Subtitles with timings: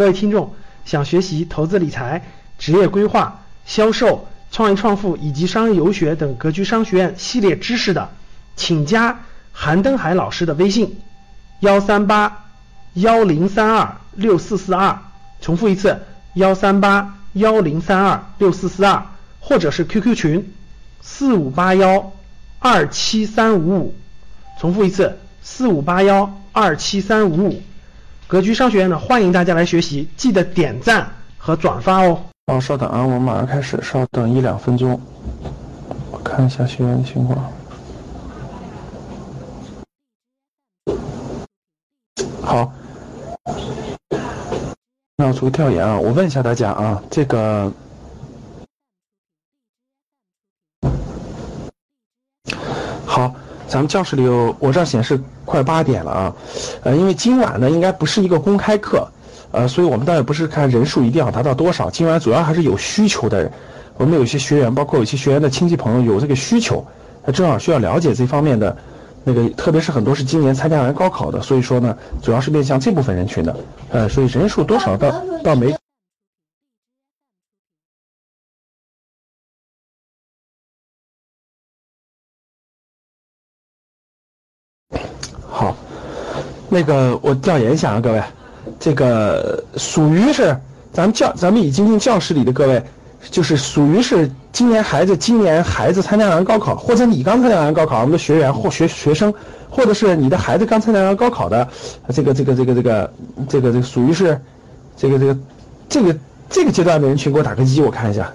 [0.00, 0.54] 各位听众，
[0.86, 2.24] 想学习投资理财、
[2.58, 8.08] 职业规划、销售、创业创富以及商业游学等格局商学院系列知识的，
[8.56, 9.20] 请加
[9.52, 10.98] 韩登海老师的微信：
[11.60, 12.46] 幺三八
[12.94, 14.98] 幺零三二六四四二。
[15.42, 16.00] 重复一次：
[16.32, 19.04] 幺三八幺零三二六四四二，
[19.38, 20.50] 或者是 QQ 群：
[21.02, 22.14] 四五八幺
[22.58, 23.94] 二七三五五。
[24.58, 27.62] 重复一次：四五八幺二七三五五。
[28.30, 31.04] 格局商学院呢，欢迎大家来学习，记得点赞
[31.36, 32.16] 和转发哦。
[32.46, 35.00] 哦，稍等啊，我马上开始，稍等一两分钟，
[36.12, 37.52] 我看一下学员的情况。
[42.40, 42.72] 好，
[45.16, 47.72] 那我做个调研啊，我问一下大家啊，这个
[53.04, 53.34] 好。
[53.66, 55.16] 咱们教室里有，我这显示
[55.50, 56.34] 快八点了啊，
[56.84, 59.04] 呃，因为今晚呢应该不是一个公开课，
[59.50, 63.50] 呃，所以我们倒也不是看人数一定要达到多少，今晚主要还是有需求的人，
[63.96, 66.86] 我们有些学员，包括有些学员的亲戚朋友有这个需求，
[67.26, 68.76] 他正好需要了解这方面的，
[69.24, 73.56] 那个特别是很多是今年参加完高考的，所以说呢，主要是面向这部分人群的，
[73.90, 75.74] 呃，所以人数多少倒倒没。
[86.70, 88.22] 那个我调研一下啊，各位，
[88.78, 90.56] 这个属于是
[90.92, 92.80] 咱们教咱们已经进教室里的各位，
[93.28, 99.34] 就是属于是今年孩子今年孩子参加完高考，或者你刚参加完高考，我们的学员或学学生，
[99.68, 101.66] 或者是你的孩子刚参加完高考的，
[102.14, 103.12] 这个这个这个这个
[103.48, 104.40] 这个这个属于是
[104.96, 105.38] 这个这个
[105.88, 106.16] 这个
[106.48, 108.32] 这个阶段的人群，给我打个一，我看一下，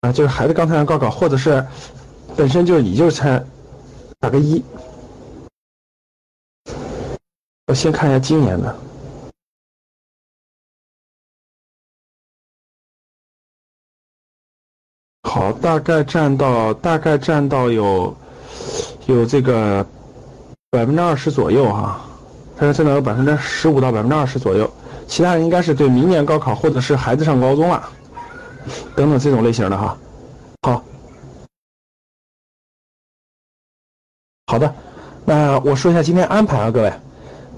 [0.00, 1.64] 啊，就是孩子刚参加高考，或者是
[2.34, 3.46] 本身就是你就是参，
[4.18, 4.60] 打个一。
[7.68, 8.74] 我先看一下今年的，
[15.24, 18.16] 好，大概占到大概占到有
[19.04, 19.86] 有这个
[20.70, 22.00] 百分之二十左右哈，
[22.56, 24.72] 大概占到有百分之十五到百分之二十左右，
[25.06, 27.86] 其他人应该是对明年高考或者是孩子上高中了
[28.96, 29.98] 等等这种类型的哈。
[30.62, 30.82] 好，
[34.46, 34.74] 好的，
[35.26, 36.90] 那我说一下今天安排啊，各位。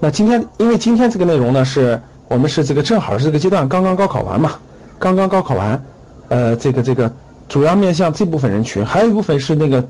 [0.03, 4.53] 那今天，因为今天这个内容呢，是我们是这个正好是这个阶段刚刚高考完嘛，
[4.97, 5.85] 刚刚高考完，
[6.29, 7.13] 呃，这个这个
[7.47, 9.87] 主要面向这部分人群，还有一部分是那个，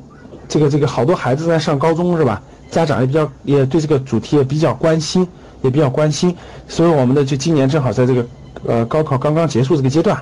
[0.49, 2.41] 这个这个好多孩子在上高中是吧？
[2.69, 5.25] 家长也比较也对这个主题也比较关心，
[5.61, 6.35] 也比较关心，
[6.67, 8.25] 所以我们的就今年正好在这个
[8.67, 10.22] 呃高考刚刚结束这个阶段，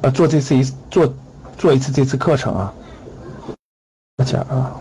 [0.00, 1.12] 呃做这次一做
[1.58, 2.72] 做一次这次课程啊，
[4.16, 4.72] 大家啊。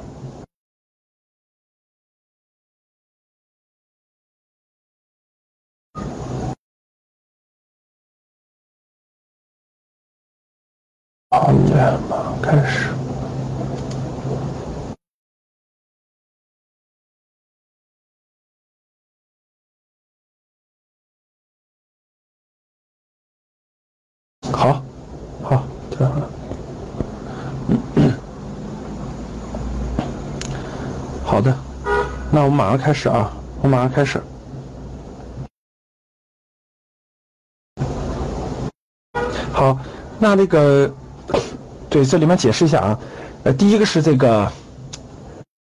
[11.39, 12.89] 好的，马上开始。
[24.51, 24.81] 好，
[25.43, 26.27] 好，这样了。
[31.23, 31.55] 好的，
[32.31, 33.31] 那我们马上开始啊！
[33.61, 34.19] 我马上开始。
[39.53, 39.77] 好，
[40.19, 40.91] 那那个。
[41.89, 42.99] 对，这里面解释一下啊，
[43.43, 44.51] 呃，第一个是这个，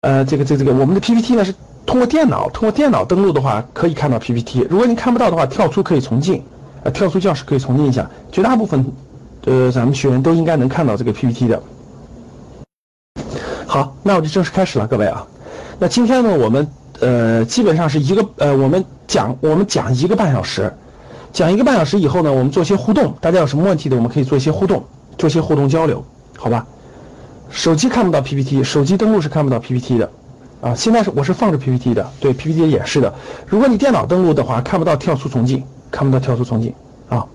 [0.01, 1.53] 呃，这个这个这个我们的 PPT 呢是
[1.85, 4.65] 通过电脑，通过电脑登录的话可以看到 PPT。
[4.69, 6.41] 如果你看不到的话，跳出可以重进，
[6.83, 8.09] 呃，跳出教室可以重进一下。
[8.31, 8.85] 绝大部分，
[9.45, 11.61] 呃，咱们学员都应该能看到这个 PPT 的。
[13.67, 15.25] 好，那我就正式开始了，各位啊。
[15.79, 16.67] 那今天呢，我们
[16.99, 20.71] 呃基本上是一个呃，我们讲我们讲一个半小时，
[21.33, 24.85] 讲一个半小时以后呢，我们做一些互动，大家有什么问题的，我们可以做一些互动，
[25.17, 26.03] 做些互动交流。
[26.37, 26.65] 好吧，
[27.49, 30.09] 手机看不到 PPT，手机登录是看不到 PPT 的，
[30.59, 33.13] 啊，现在是我是放着 PPT 的，对 PPT 演示的。
[33.47, 36.73] 如果你电脑登录的话，看不到跳出重进，看不到跳出重进，
[37.07, 37.25] 啊，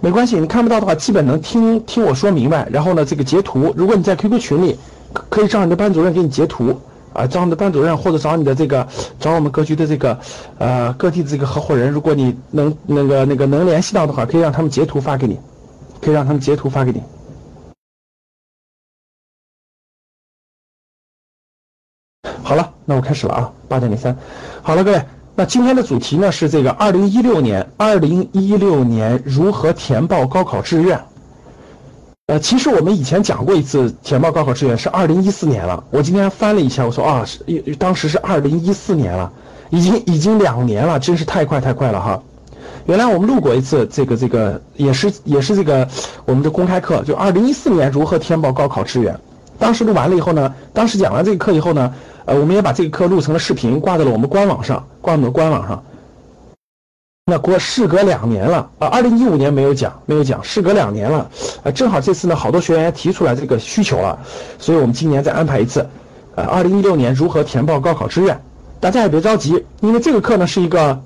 [0.00, 2.66] 没关系，你看不到的话，基本能听听我说明白。
[2.70, 4.78] 然后呢，这个截图，如果你在 QQ 群里，
[5.28, 6.74] 可以找你的班主任给你截图，
[7.12, 8.86] 啊，找你的班主任或者找你的这个
[9.20, 10.18] 找我们格局的这个
[10.58, 15.38] 呃各地的这个合伙人，如果你能那个那个能联系到的话，可以让他们截图发给你，
[16.02, 17.00] 可以让他们截图发给你。
[22.42, 24.14] 好了，那我开始了啊，八点零三。
[24.62, 25.02] 好了，各位，
[25.36, 31.00] 那今天的主题呢是这个二零一六年，二零一六年如何填报高考志愿。
[32.26, 35.82] 呃，其实我们以前讲过一次填报高考志愿，是二零一四年了。
[35.90, 37.38] 我今天翻了一下，我说啊，是
[37.76, 39.32] 当时是二零一四年了，
[39.70, 42.22] 已经已经两年了，真是太快太快了哈。
[42.86, 45.88] 原来我们录过一次这个这个也是也是这个
[46.24, 49.18] 我们的公开课，就二零一四年如何填报高考志愿。
[49.58, 51.94] 当时录完了以后呢，当时讲完这个课以后呢，
[52.24, 55.82] 呃，我们也把这个课录成了视频，挂在了我们官网上，挂到官网上。
[57.26, 61.30] 那过事隔两年了啊，二零一五年没有讲，没有讲，事隔两年了，
[61.62, 64.18] 呃，正好这次呢，好多学员提出来这个需求了，
[64.58, 65.88] 所以我们今年再安排一次，
[66.34, 68.42] 呃，二零一六年如何填报高考志愿，
[68.80, 71.00] 大家也别着急，因为这个课呢是一个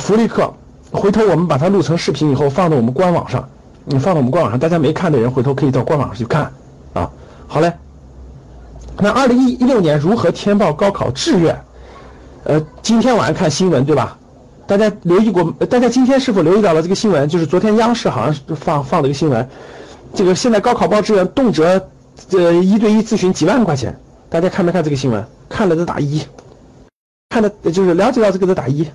[0.00, 0.54] 福利课，
[0.90, 3.48] 回头我们把它录成视频以后放到我们官网上，
[3.84, 6.50] 你放到我们官网上，大家没看的人回头可以到官网上去看
[6.94, 7.10] 啊。
[7.46, 7.72] 好嘞，
[8.98, 11.58] 那二零一一六年如何填报高考志愿？
[12.44, 14.16] 呃，今天晚上看新闻对吧？
[14.66, 15.50] 大家留意过？
[15.66, 17.28] 大家今天是否留意到了这个新闻？
[17.28, 19.48] 就是昨天央视好像是放放了一个新闻，
[20.14, 21.64] 这个现在高考报志愿动辄
[22.32, 23.98] 呃一对一咨询几万块钱，
[24.28, 25.24] 大家看没看这个新闻？
[25.48, 26.22] 看了的打一，
[27.30, 28.86] 看的就是了解到这个的打一，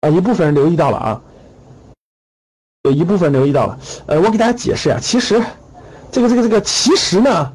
[0.00, 1.20] 啊，一部分人留意到了啊，
[2.84, 3.78] 有一部分留意到了。
[4.06, 5.42] 呃，我给大家解释啊，其实
[6.12, 7.52] 这个这个这个其实呢。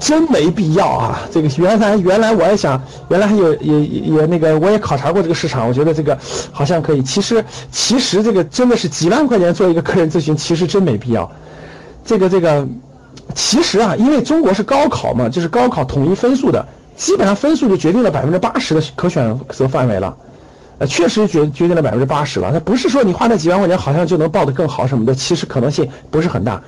[0.00, 1.20] 真没必要啊！
[1.30, 6.18] 这个原来原来我也想，原来还有也也那个，我也考察过这个市场，我觉得这个
[6.52, 7.02] 好像可以。
[7.02, 11.30] 其实其实这个真的是几万块钱做一个个人咨询，其实真没必要。
[12.04, 12.66] 这个这个
[13.34, 16.66] 其实啊，因为中国是高考嘛，就是高考统一分数的，
[16.96, 20.16] 基本上分数就决定了百分之八十的可选择范围了。
[20.78, 22.50] 呃，确实决决定了百分之八十了。
[22.52, 26.62] 那不是说你花那几万块钱好像就能报得更好什么的，其实可能性不是很大。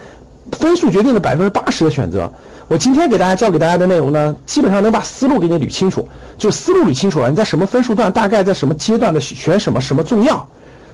[0.53, 2.33] 分数决定了百分之八十的选择。
[2.69, 6.09] 我今天给大家教给大家的内容呢，基本上能把思路给你捋清楚，
[6.39, 10.49] 就思路捋清楚了，你在什么分数段，大概在什么阶段的选什么什么重要，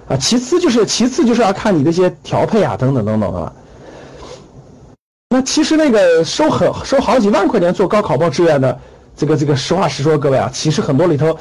[0.08, 3.53] 啊，其次就是其次就是要看你的一些调配啊，等等等等的。
[5.31, 8.79] 那其实那个收很收好几万块钱做高考报志愿的，
[9.17, 11.37] 这个这个实话实说，各位啊，其实很多里头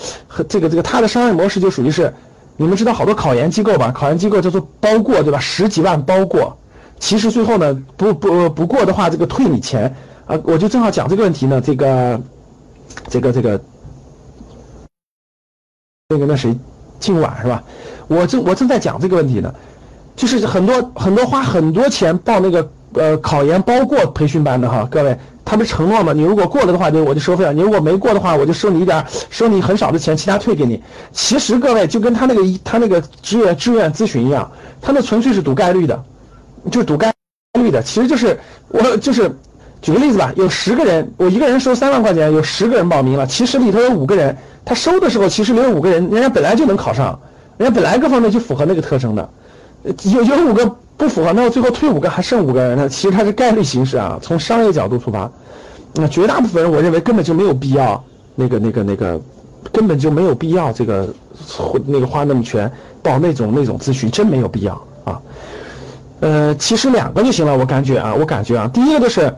[0.47, 2.13] 这个这个他的商业模式就属于是，
[2.57, 3.91] 你们知道好多考研机构吧？
[3.91, 5.39] 考研机构叫做包过，对吧？
[5.39, 6.57] 十几万包过，
[6.99, 9.95] 其实最后呢不不不过的话，这个退你钱。
[10.27, 12.21] 啊，我就正好讲这个问题呢，这个，
[13.09, 13.59] 这个这个，
[16.09, 16.55] 那个那谁，
[16.99, 17.63] 今晚是吧？
[18.07, 19.53] 我正我正在讲这个问题呢，
[20.15, 26.13] 就是很多很多花很多钱报那个呃考研包过培训班的哈，各位，他不承诺吗？
[26.13, 30.81] 你如果过了的话，就我就收费了；你如果没过的话，我就收你一点，收你很少的钱，其他退给你。
[31.11, 34.51] 其实各位就跟他那个他那个志愿志愿咨询一样，
[34.81, 36.03] 他那纯粹是赌概率的，
[36.71, 37.13] 就赌概
[37.59, 38.39] 率的，其实就是
[38.69, 39.35] 我就是。
[39.81, 47.19] 举个例子吧，有十个人，我一个人收三万块钱，有十个人报名了，其实里头有五个人，他收的时候其实没有五个人，人家本来就能考上，
[47.57, 49.27] 人家本来各方面就符合那个特征的，
[50.03, 55.27] 有有五个不符合，那我最后退五个，还剩五个人，那其实它是概率形式啊，从商业角度出发，
[55.95, 58.03] 那绝大部分人我认为根本就没有必要，
[58.35, 59.19] 那个那个那个，
[59.71, 61.11] 根本就没有必要这个
[61.87, 62.71] 那个花那么全
[63.01, 65.19] 报那种那种咨询，真没有必要啊，
[66.19, 69.33] 呃，其实两个就行了，我感觉啊，我感觉啊，第一个就是。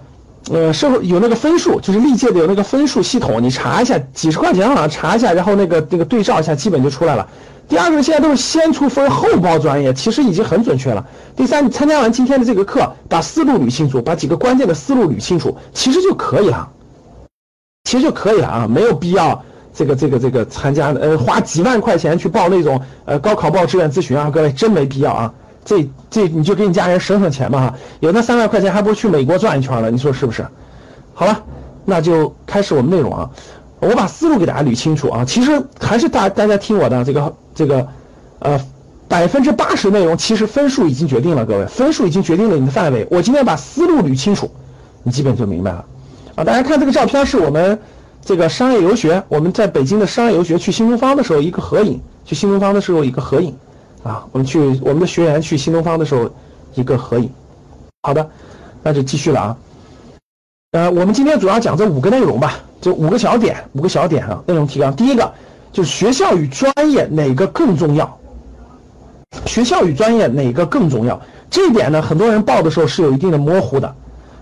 [0.51, 7.25] 呃，社会有那个分数，就是历届的有那个分数系统，你查一下，几十块钱好像查一下，然后那个那个对照一下，基本就出来了。
[7.67, 11.05] 第二个现在都是先出分后报专业，其实已经很准确了。
[11.35, 16.69] 第三，你参加完今天的这个课，把思路捋清楚，把几个关键的思路捋清楚，其实就可以了，
[17.85, 19.43] 其实就可以了啊，没有必要
[19.73, 25.33] 这个这个这个参加呃花几万块钱去报那种呃高考报志愿咨询啊，各位真没必要啊。
[25.65, 30.45] 这这你就给你家人省省钱吧哈，有那三万块钱还不如去美国转一圈了，你说是不是？
[31.13, 31.41] 好了，
[31.85, 33.29] 那就开始我们内容啊，
[33.79, 35.23] 我把思路给大家捋清楚啊。
[35.25, 37.87] 其实还是大大家听我的这个这个，
[38.39, 38.59] 呃，
[39.07, 43.07] 百分之八十内容其实分数已经决定了，各位分数已经决定了你的范围。
[43.11, 44.51] 我今天把思路捋清楚，
[45.03, 45.85] 你基本就明白了
[46.35, 46.43] 啊。
[46.43, 47.79] 大家看这个照片是我们
[48.23, 53.55] 这个商业游学，我们在北京的商业游学去新东方的时候一个合影，去新东方的时候一个合影。
[54.03, 56.29] 啊，我们去我们的学员去新东方的时候，
[56.75, 57.29] 一个合影。
[58.01, 58.29] 好的，
[58.81, 59.57] 那就继续了啊。
[60.71, 64.93] 呃，我们今天主要讲这五个内容吧，就五个小点，五个小点啊，内容提纲。
[64.93, 65.31] 第一个
[65.73, 68.17] 就是学校与专业哪个更重要？
[69.45, 71.19] 学校与专业哪个更重要？
[71.49, 73.93] 这一点呢，很多人报的时候是有一定的模糊的，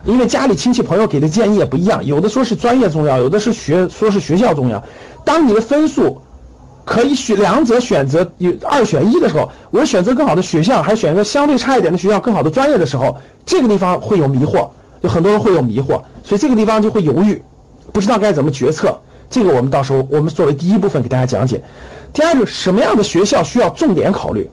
[0.05, 4.83] 因为家里亲戚朋友给的建议也不一样，有的说是专业重要，有的是学说是学校重要。
[5.25, 6.21] 当你的分数。
[6.83, 14.67] 可以选两者选择有二选一的时候，我选择更好的学校，还是选择相对差一点的学校更好的专业的时候，这个地方会有迷惑，
[15.01, 17.41] 有很多人会有迷惑，所以这个地方就会犹豫，
[17.93, 18.99] 不知道该怎么决策。
[19.31, 21.63] 这个我们到时候我们作为第一部分给大家讲解。
[22.13, 24.47] 第二个，什么样的学校需要重点考虑？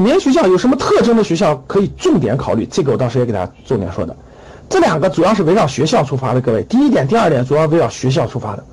[0.00, 2.68] 哪些学校有什么特征的学校可以重点考虑？
[2.70, 4.14] 这个我到时候也给大家重点说的。
[4.68, 6.62] 这两个主要是围绕学校出发的，各位。
[6.62, 8.64] 第一点、第二点主要围绕学校出发的。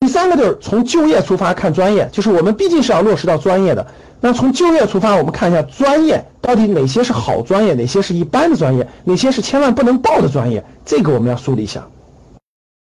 [0.00, 0.08] 第。
[0.08, 3.86] 三个就是从就业出发看专业，就是我们毕竟是要落实到专业的。
[4.20, 11.86] 那从就业出发，我们看一下专业到底哪些是好专业，哪些是一般的专业，哪些是千万不能报的专业，这个我们要梳理一下。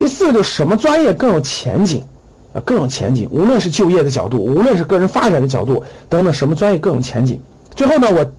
[0.02, 2.04] 第四个就是什么专业更有前景
[2.56, 7.40] 啊，更有前景，无论是就业的角度，无论是个人发展的角度等等，什么专业更有前景？
[7.76, 8.32] 最后呢，我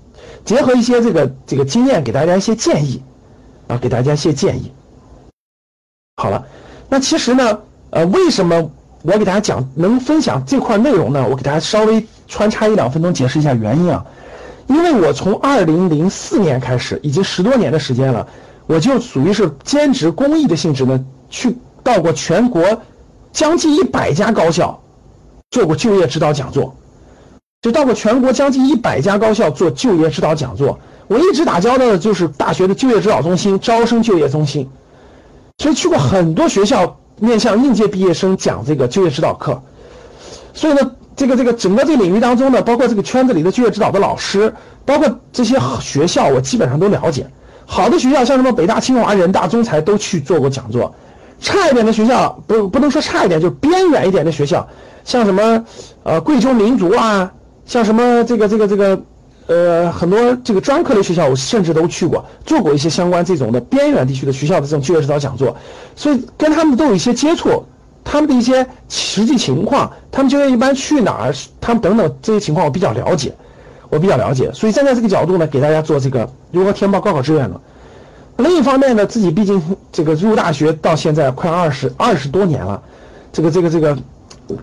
[0.44, 3.00] 结合一些这个这个经验，给大家一些建议
[3.68, 4.72] 啊，给大家一些建议。
[6.16, 6.44] 好了，
[6.88, 8.68] 那其实呢，呃，为什么
[9.02, 11.24] 我给大家讲能分享这块内容呢？
[11.30, 14.04] 我给大家稍微穿插一两分钟解释一下原因啊。
[14.66, 18.26] 因为我从二零零四年开始，已经十多年的时间了，
[18.66, 22.82] 我就属于是兼职公益的性质呢，去到过全国
[23.32, 24.80] 将近一百家高校
[25.50, 26.76] 做过就业指导讲座，
[27.62, 30.78] 就到过全国将近一百家高校做就业指导讲座。
[31.08, 34.68] 我一直打交道的就是大学的就业指导中心、招生就业中心。
[35.58, 39.62] 所以去过很多学校，面向应届毕业生讲这个就业指导课。
[40.52, 47.26] 所以呢，这个这个整个这个领域当中呢，包括这个圈子里的就业指导的老师，包括这些学校，我基本上都了解。
[47.64, 50.94] 好的学校像什么北大、清华、人大、中财都去做过讲座。
[51.42, 54.66] 差一点的学校，不不能说差一点，就是边远一点的学校，
[55.04, 55.62] 像什么
[56.04, 57.30] 呃贵州民族啊，
[57.66, 58.98] 像什么这个这个这个。
[59.48, 65.54] 呃，很多这个专科的学校，我甚至都去过，做过一些相关这种的边远地区的学校的这种就业指导讲座，
[65.96, 67.64] 所以跟他们都有一些接触，
[68.04, 73.34] 他们的一些实际情况，他们就业一般去哪儿，他们等等这些情况我比较了解，
[73.90, 77.60] 我比较了解，所以站在这个角度呢，给大家做这个如何填报高考志愿呢？
[78.36, 79.60] 另一方面呢，自己毕竟
[79.92, 82.80] 这个入大学到现在快二十二十多年了，
[83.32, 83.98] 这个这个这个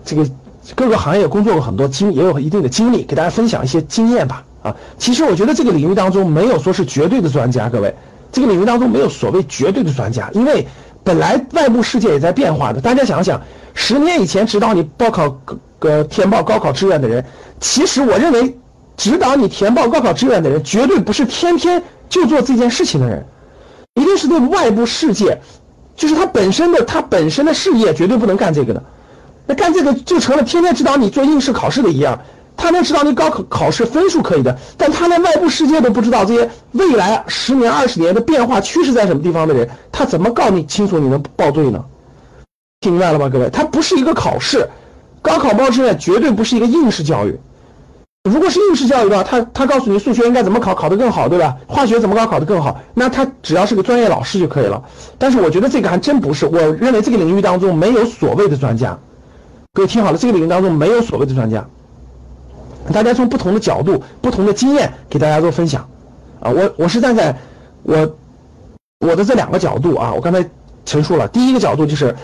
[0.04, 0.26] 这个
[0.74, 4.44] 各个行业工作过很多经，也有一定的经历，给大家分享一些经验吧。
[4.62, 7.94] 啊，其实我觉得这个领域当中没有说是绝对的专家，各位，
[8.30, 10.66] 这个领域当中没有所谓绝对的专家，因为
[11.02, 12.80] 本来外部世界也在变化的。
[12.80, 13.40] 大家想想，
[13.72, 15.40] 十年以前指导你报考
[15.78, 17.24] 呃填报高考志愿的人，
[17.58, 18.54] 其实我认为
[18.98, 23.24] 指导你填报高考志愿的人，绝对不是天天就做这件事情的人，
[23.94, 25.40] 一定是对外部世界，
[25.96, 28.82] 就是他本身的他本身的事业绝对不能干这个的，
[29.46, 32.18] 那干这个就成了天天指导你做应试考试的一样。
[32.56, 40.98] 他能指导你高考考试分数可以的，但他连外部世界都不知道，这些未来十年、二十年的变化趋势在什么地方的人，他怎么告你清楚？
[40.98, 41.82] 你能报对呢？
[42.80, 43.48] 听明白了吗，各位？
[43.48, 44.68] 它不是一个考试，
[45.22, 47.38] 高考报志愿绝对不是一个应试教育。
[48.24, 51.56] 如果是应试教育的话，他他告诉你数学应该怎么考，考得更好，对吧？
[51.66, 54.82] 化学怎么搞，考得更好，那他只要是个专业老师就可以了。
[55.18, 58.98] 但是我觉得这个还真不是，我认为这个领域当中没有所谓的专家。
[59.72, 61.66] 各位听好了，这个领域当中没有所谓的专家。
[62.92, 65.88] 大家从不同的角度、不同的经验给大家做分享，
[66.40, 67.34] 啊，我我是站在
[67.84, 68.16] 我
[68.98, 70.44] 我的这两个角度啊，我刚才
[70.84, 72.14] 陈述了，第一个角度就是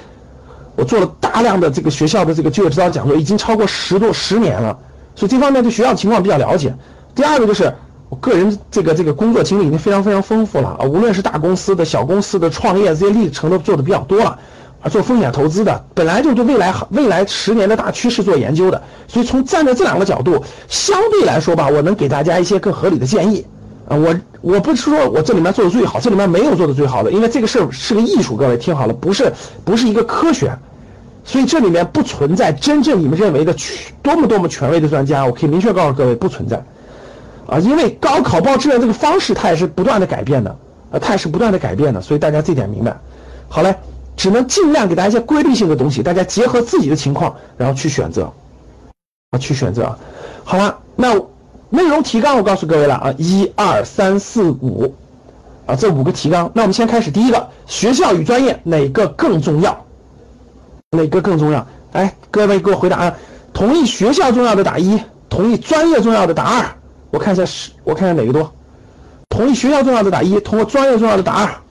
[0.75, 4.77] 我做了大量的这个学校的这个就业指导讲座，已经超过十多十年了，
[5.17, 6.73] 所以这方面对学校情况比较了解。
[7.17, 7.75] 第二个就是
[8.09, 14.39] 我个人这个这个工作经历已经非常非常丰富了啊，无论是大公司的、小公司的创业这些历程都做的比较多了。
[14.83, 23.45] 啊做风险投资的，本来就对未来未来十年的大趋势做研究的，所以从站在这两个角度，相对来说吧，我能给大家一些更合理的建议
[23.89, 23.97] 啊。
[23.97, 29.33] 我我不是说我这里面做的最好，这里面没有做的最好的，因为这个事儿是个艺术，各位听好了，不是
[29.65, 30.57] 不是一个科学，
[31.27, 33.55] 所以这里面不存在真正你们认为的
[34.01, 36.65] 多么多么权威的专家，我可以明确告诉各位不存在
[37.47, 40.57] 啊，因为高考报志愿这个方式它也是不断的改变的
[40.93, 42.97] 啊，它也是不断的改变的，所以大家这点明白。
[43.49, 43.75] 好嘞。
[44.19, 48.33] 只能尽量给大家一些规律性的东西，大家结合自己的情况，然后去选择，
[49.33, 49.95] 啊，去选择。
[50.43, 51.15] 好了，那
[51.69, 54.95] 内容提纲我告诉各位了啊，一二三四五，
[55.67, 56.51] 啊，这五个提纲。
[56.55, 59.85] 那我们先开始第一个，学校与专业哪个更重要？
[60.97, 61.67] 哪个更重要？
[61.93, 63.17] 哎，各位给我回答啊！
[63.55, 66.79] 同意学校重要的打一，同意专业重要的打二。
[67.11, 68.55] 我看一下是，我看一下哪个多。
[69.31, 71.63] 同意学校重要的打一，同意专业重要的打二。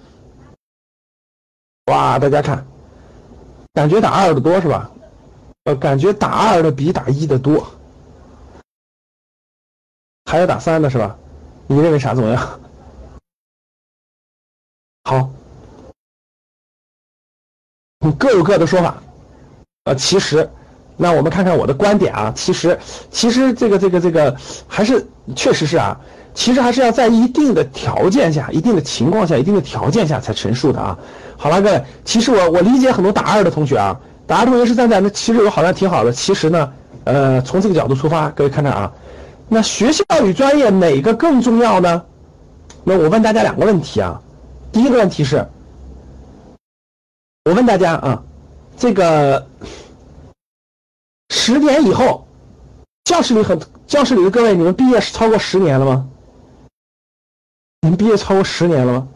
[1.86, 2.65] 哇，大家看，
[3.74, 4.89] 感觉打二的多是吧？
[5.65, 7.67] 呃，感觉打二的比打一的多，
[10.25, 11.15] 还有打三的是吧？
[11.67, 12.60] 你认为啥重要？
[15.03, 15.29] 好，
[18.00, 18.96] 你各有各的说法。
[19.86, 20.50] 呃，其实，
[20.98, 22.34] 那我们看看我的观点啊。
[22.36, 22.77] 其实，
[23.12, 24.36] 其实这个这个这个
[24.68, 25.96] 还是确实是啊。
[26.34, 30.98] 其实还是要在一定的条件下、一定的情况下、一定的条件下才陈述的啊。
[31.38, 36.12] 好了，各位，其实我我理解很多打二的同学啊，打二同学是站在那，其实有好像挺好的。
[36.12, 36.74] 其实呢，
[37.04, 38.92] 呃，从这个角度出发，各位看看啊，
[39.48, 42.04] 那学校与专业哪个更重要呢？
[42.84, 44.20] 那我问大家两个问题啊。
[44.74, 45.48] 第一个问题是，
[47.46, 48.22] 我问大家啊，
[48.77, 49.48] 这个
[51.29, 52.27] 十年以后，
[53.05, 56.08] 教室里很教室里的各位，你们毕业是超过十年了吗？
[57.82, 59.08] 你们毕业超过十年了吗？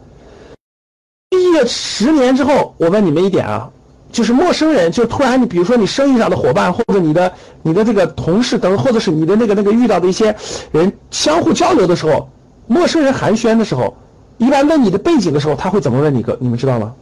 [1.28, 3.70] 毕业十年之后，我问你们一点啊，
[4.10, 10.34] 就是陌生人，就突然你比如说你生意上的伙伴，或者你的你的这个同事等，或者是你的那个那个遇到的一些
[10.72, 12.28] 人相互交流的时候，
[12.66, 13.96] 陌生人寒暄的时候，
[14.38, 16.22] 一般问你的背景的时候，他会怎么问你？
[16.22, 16.94] 个你们知道吗？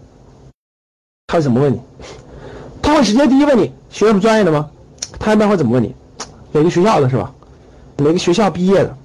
[1.26, 1.80] 他会怎么问你？
[2.88, 4.70] 他会直接第一问你学什么专业的吗？
[5.18, 5.94] 他一般会怎么问你？
[6.52, 7.30] 哪个学校的是吧？
[7.98, 8.96] 哪个学校毕业的？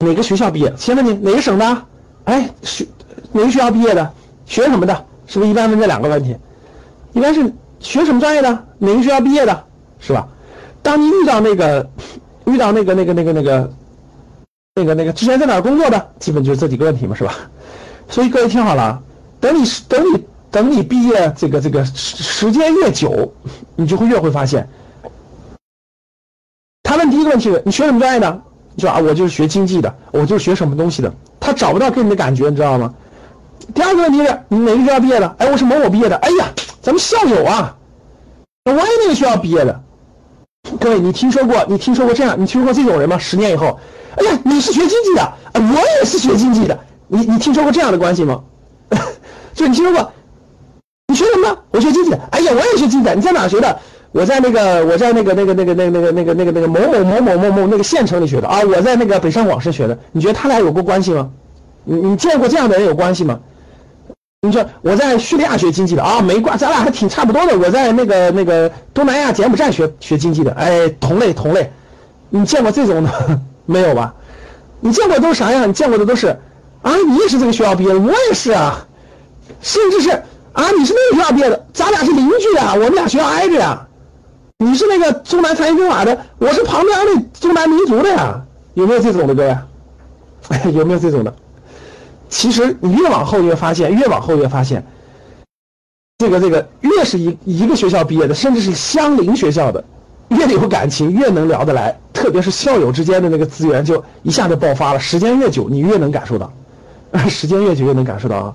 [0.00, 0.74] 哪个学校毕业？
[0.76, 1.86] 先问你哪个省的？
[2.24, 2.84] 哎，学
[3.30, 4.12] 哪个学校毕业的？
[4.44, 5.06] 学什么的？
[5.28, 6.36] 是不是一般问这两个问题？
[7.12, 8.66] 一般是学什么专业的？
[8.78, 9.64] 哪个学校毕业的？
[10.00, 10.26] 是吧？
[10.82, 11.88] 当你遇到那个
[12.46, 13.72] 遇到那个那个那个那个
[14.74, 16.10] 那个那个之前在哪儿工作的？
[16.18, 17.32] 基本就是这几个问题嘛，是吧？
[18.08, 19.00] 所以各位听好了，
[19.38, 20.24] 等你等你
[20.56, 23.30] 等你毕业这个这个时时间越久，
[23.74, 24.66] 你就会越会发现，
[26.82, 28.42] 他问第一个问题是你学什么专业的？
[28.74, 32.94] 你说啊，我就是学经济的，我就是学什么东西的，他找不到跟你的感觉，你知道吗？
[33.74, 35.28] 第二个问题是，你哪个学校毕业的？
[35.36, 36.16] 哎，我是某某毕业的。
[36.16, 37.76] 哎呀，咱们校友啊，
[38.64, 39.82] 我也那个学校毕业的。
[40.80, 41.66] 各位，你听说过？
[41.68, 42.34] 你听说过这样？
[42.40, 43.18] 你听说过这种人吗？
[43.18, 43.78] 十年以后，
[44.16, 46.80] 哎呀，你是学经济的，啊，我也是学经济的。
[47.08, 48.42] 你你听说过这样的关系吗？
[49.52, 50.12] 就你听说过？
[51.70, 52.18] 我学经济的。
[52.30, 53.14] 哎呀，我也学经济的。
[53.14, 53.78] 你在哪学的？
[54.12, 59.98] 我在那个，我在那个那个那个那个那个那个那个某某某某某某那个县城里学的啊，我在那个北上广深学的。
[60.12, 61.30] 你觉得他俩有过关系吗？
[61.84, 63.38] 你你见过这样的人有关系吗？
[64.42, 67.58] 你说我在叙利亚学经济的啊，没关，咱俩还挺差不多的。
[67.58, 71.70] 我在那个那个东南亚柬埔寨学学经济的，哎，同类同类。
[72.30, 73.10] 你见过这种的
[73.66, 74.14] 没有吧？
[74.80, 75.68] 你见过都是啥样？
[75.68, 76.28] 你见过的都是
[76.82, 78.86] 啊，你也是这个学校毕业的，我也是啊，
[79.60, 80.22] 甚至是
[80.56, 83.86] 啊，你是那个学校毕业的，咱俩是邻居啊，我们俩学校挨着呀。
[84.58, 89.54] 你是那个中南财经中法的，我是旁边的中南民族的呀，有没有这种的各位？
[90.72, 91.34] 有没有这种的？
[92.30, 94.82] 其实你越往后越发现，越往后越发现，
[96.16, 99.84] 这个这个越是一一个学校毕业的，甚至是相邻学校的，
[100.28, 104.98] 越有感情，越能聊得来，特别是校友之间的那个资源就一下就爆发了。
[104.98, 106.50] 时间越久，你越能感受到，
[107.28, 108.54] 时间越久越能感受到啊。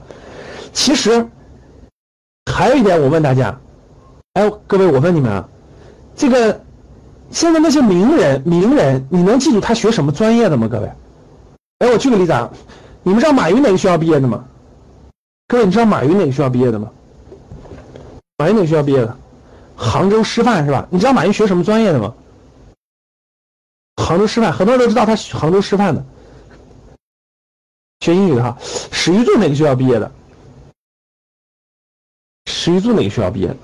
[0.74, 1.28] 其实
[2.62, 3.60] 还有一点，我问大家，
[4.34, 5.50] 哎，各位，我问你们啊。
[6.15, 6.62] 这个
[7.32, 10.67] 现在那些名人，名人，你能记住他学什么专业的吗？
[10.67, 10.91] 各位，
[11.80, 12.52] 哎，我举个例子啊，
[13.02, 14.45] 你们知道马云哪个学校毕业的吗？
[15.47, 16.91] 各位，你知道马云哪个学校毕业的吗？
[18.38, 19.17] 马云哪个学校毕业的？
[19.76, 20.88] 杭州师范是吧？
[20.91, 22.13] 你知道马云学什么专业的吗？
[23.95, 26.06] 杭州师范，很多人都知道他杭州师范的，
[28.02, 28.56] 学英语的哈。
[28.91, 30.12] 史玉柱哪个学校毕业的？
[32.54, 33.58] 史玉柱哪个学校毕业的？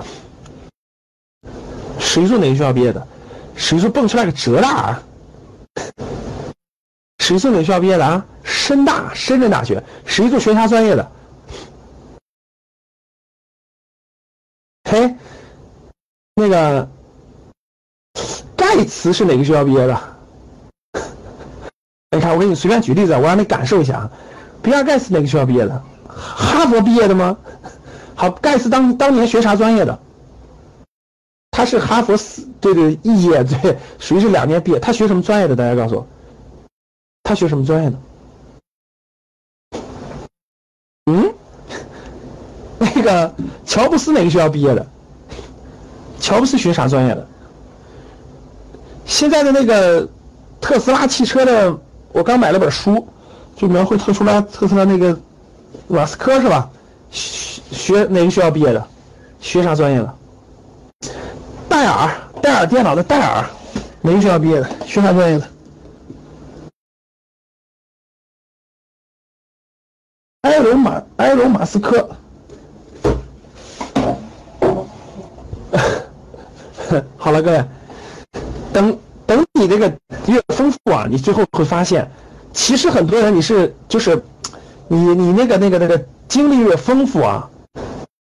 [2.00, 3.06] 史玉柱哪个学校毕业的？
[3.56, 4.98] 史玉柱蹦出来个浙大。
[7.20, 8.26] 史玉柱哪个学校毕业的啊？
[8.44, 9.84] 深大，深圳大学。
[10.06, 11.12] 史玉柱学啥专业的？
[14.90, 15.16] 嘿，
[16.36, 16.90] 那个
[18.56, 20.18] 盖茨是哪个学校毕业的？
[22.12, 24.10] 你看，我给你随便举例子，我让你感受一下啊。
[24.64, 25.84] 比尔盖茨哪个学校毕业的？
[26.08, 27.38] 哈佛毕业的吗？
[28.18, 30.00] 好，盖茨当当年学啥专业的？
[31.52, 34.80] 他是哈佛四对对一业对，属于是两年毕业。
[34.80, 35.56] 他学什么专业的？
[35.56, 36.08] 大家告诉我，
[37.22, 37.98] 他学什么专业的？
[41.06, 41.32] 嗯，
[42.80, 43.32] 那个
[43.66, 44.84] 乔布斯哪个学校毕业的？
[46.20, 47.28] 乔布斯学啥专业的？
[49.06, 50.10] 现在的那个
[50.60, 51.80] 特斯拉汽车的，
[52.12, 53.08] 我刚买了本书，
[53.56, 55.20] 就描绘特斯拉特斯拉那个
[55.88, 56.68] 马斯克是吧？
[57.12, 58.88] 学哪个学校毕业的？
[59.40, 60.16] 学啥专业的？
[61.70, 62.10] 戴尔，
[62.42, 63.46] 戴尔电脑的戴尔，
[64.02, 64.70] 哪个学校毕业的？
[64.86, 65.48] 学啥专业的？
[70.42, 72.10] 埃隆马，埃隆马斯克。
[77.18, 77.64] 好了，各位，
[78.72, 79.92] 等等你这个
[80.26, 82.10] 越丰富啊，你最后会发现，
[82.54, 84.24] 其实很多人你是就是，
[84.88, 87.50] 你你那个那个那个经历越丰富啊。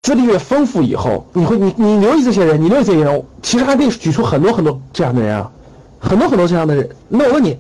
[0.03, 5.51] 资历越丰富以后，你会你你留意这些人，你留意这些人，其实还可以举出很多很多这样的人啊，
[5.99, 6.89] 很多很多这样的人。
[7.09, 7.59] 那我问你，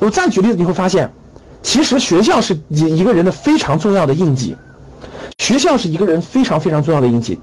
[0.00, 1.08] 我再举例子，你会发现，
[1.62, 4.56] 其实学校是一一个人的非常重要的印记，
[5.38, 7.38] 学校是一个人非常非常重要的印记。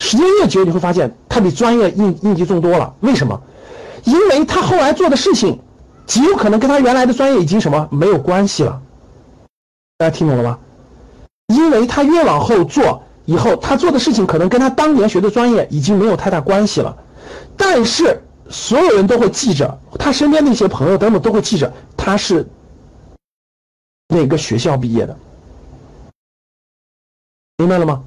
[0.00, 2.92] 时间越久，你会发现他比专业印印记重多了。
[3.00, 3.40] 为什么？
[4.04, 5.58] 因为他后来做的事情，
[6.04, 8.82] 极有可能跟他原来的专业已经什么没有关系了。
[9.96, 10.58] 大家听懂了吗？
[11.52, 16.96] 因为他越往后做，以后他做的事情可能跟他当年学的专业已经没有太大关系了，
[17.56, 22.46] 但是所有人都会记着，他身边那些朋友等等都会记着他是
[24.08, 25.16] 哪个学校毕业的，
[27.58, 28.02] 明白了吗？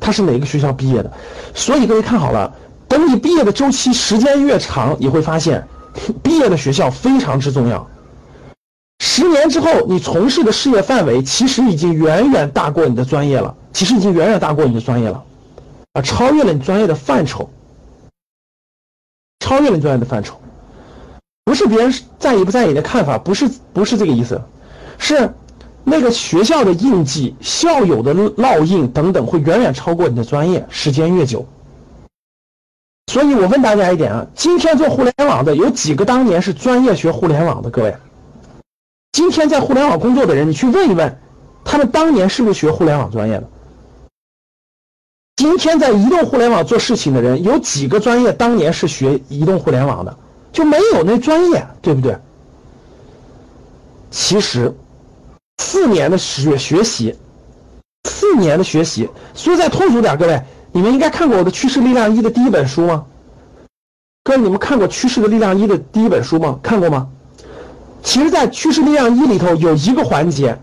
[0.00, 1.10] 他是哪个学校毕业的？
[1.54, 2.54] 所以各位看好了，
[2.86, 5.66] 等你毕业的周期时间越长，你会发现
[6.22, 7.86] 毕业的学校非常之重要。
[8.98, 15.24] 十年之后，你从事的事业范围其实已经远远大过你的专业了，其实已经远远大过你的专业了，
[15.92, 17.48] 啊，超越了你专业的范畴，
[19.40, 20.40] 超越了你专业的范畴，
[21.44, 24.40] 不是别人在意不在意的看法，不是不是这个意思，
[24.98, 25.30] 是
[25.84, 31.46] 那个学校的印记、校友的烙印等等会远远超过你的专业，时间越久。
[33.12, 37.70] 所以我问大家一点啊，今天做互联网的有几个当年是专业学互联网的？
[37.70, 37.94] 各位？
[39.16, 41.18] 今天在互联网工作的人，你去问一问，
[41.64, 43.48] 他们当年是不是学互联网专业的？
[45.36, 50.14] 今天在移动互联网做事情的人，有几个专业当年是学移动互联网的？
[50.52, 52.14] 就没有那专业，对不对？
[54.10, 54.70] 其实，
[55.62, 57.16] 四年的学学习，
[58.10, 60.38] 四年的学习，说再通俗点，各位，
[60.72, 63.06] 你们应该看过我的《趋势力量一》的第一本书吗？
[64.24, 66.60] 各位，你们看过《趋势的力量一》的第一本书吗？
[66.62, 67.08] 看过吗？
[68.06, 70.56] 其实，在趋势力量一里头有一个环节，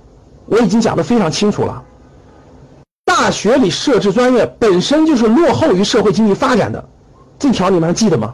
[0.46, 1.84] 我已经讲的非常清楚了。
[3.04, 6.88] 大学里设置专业本身就是落后于社会经济发展的，
[7.38, 8.34] 这条你们还记得吗？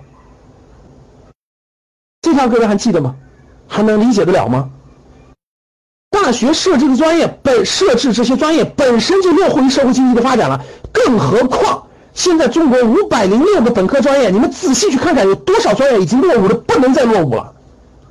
[2.21, 3.15] 这条各位还记得吗？
[3.67, 4.69] 还能理解得了吗？
[6.11, 17.55] 大学设置的专业本设置这些专业本身就落后于社会经济的发展了，更何况现在中国五百零六个本科专业，你们仔细去看看，有多少专业已经落伍的不能再落伍了。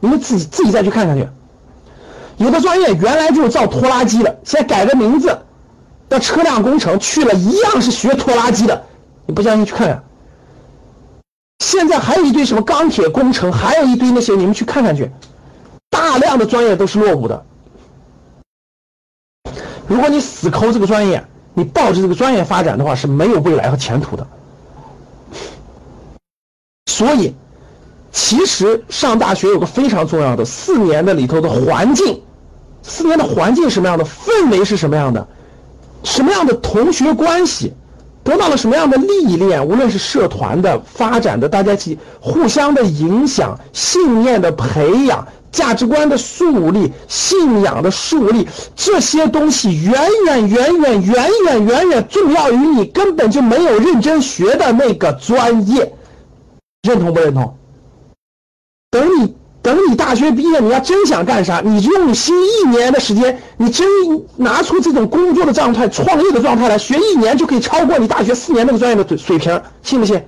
[0.00, 1.28] 你们自己自己再去看看去，
[2.36, 5.36] 有的专业原来就是造拖拉机的，现在改个名字，
[6.08, 8.84] 叫车辆工程，去了一样是学拖拉机的。
[9.26, 10.04] 你不相信去看看。
[11.58, 15.10] 现在还有一堆什么钢铁工程，还有一堆那些，你们去看看去，
[15.90, 17.44] 大量的专业都是落伍的。
[19.88, 24.24] 如果你死抠这个专业，你抱着这个专业发展的话，是没有未来和前途的。
[26.86, 27.34] 所以。
[28.10, 32.22] 其实上大学有个非常重要的四年的里头的环境，
[32.82, 35.26] 四年的环境什么样的氛围是什么样的，
[36.04, 37.74] 什么样的同学关系，
[38.24, 49.92] 得到了什么样的历练，无论是社团的发展的，大家一起互相的影响，信念的培养，价值观的树立，信仰的树立，这些东西远
[50.26, 55.92] 远远远远远远远重要于你根本就没有认真学的那个专业，
[56.82, 57.54] 认同不认同？
[58.90, 63.86] 等你等你大学毕业，你要真想干啥，你就用心一年的时间，你真
[64.36, 70.22] 拿出这种工作的状态、创业的状态来学一年，就可以超过你大学四年那个专业的水水平，信不信？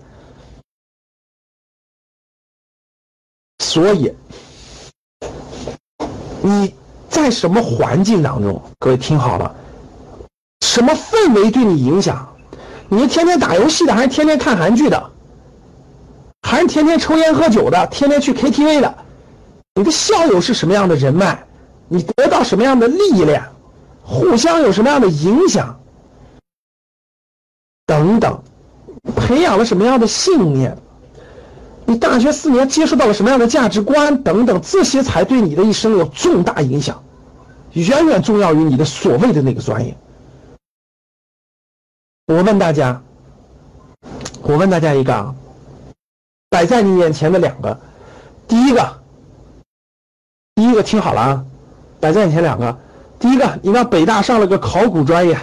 [3.61, 4.13] 所以
[6.43, 6.75] 你
[7.09, 8.61] 在什么环境当中？
[8.79, 9.55] 各位听好了，
[10.67, 12.29] 什么氛围对你影响？
[12.89, 15.11] 你是天天打游戏的，还是天天看韩剧的？
[16.51, 18.93] 还是天天抽烟喝酒的，天天去 KTV 的，
[19.77, 21.47] 你的校友是什么样的人脉？
[21.87, 23.41] 你得到什么样的历练？
[24.03, 25.79] 互相有什么样的影响？
[27.87, 28.43] 等等，
[29.15, 30.77] 培养了什么样的信念？
[31.85, 34.21] 你大学四年接触到了什么样的价值观？
[34.25, 37.01] 等等，这些才对你的一生有重大影响，
[37.75, 39.97] 远远重要于你的所谓的那个专业。
[42.27, 43.01] 我问大家，
[44.43, 45.33] 我问大家一个啊。
[46.51, 47.79] 摆在你眼前的两个，
[48.49, 49.01] 第一个，
[50.57, 51.45] 第一个听好了啊，
[52.01, 52.77] 摆在眼前两个，
[53.21, 55.39] 第一个，你到北大上了个考古专业，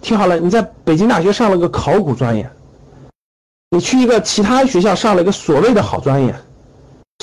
[0.00, 2.48] 听好了，你在北京大学上了个考古专业，
[3.70, 6.32] 你去一个其他学校上了一个所谓的好专业，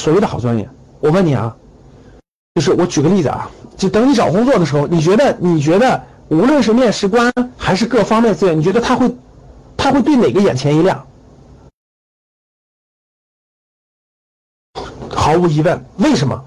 [0.01, 1.55] 所谓的好专业，我问你啊，
[2.55, 9.15] 就是我举个例子啊，就等你找工作的时候，你觉得你觉得无论是面试官还是各方面资源，你觉得他会
[9.77, 11.06] 他会对哪个眼前一亮？
[15.27, 16.41] 毫无疑问，为什么？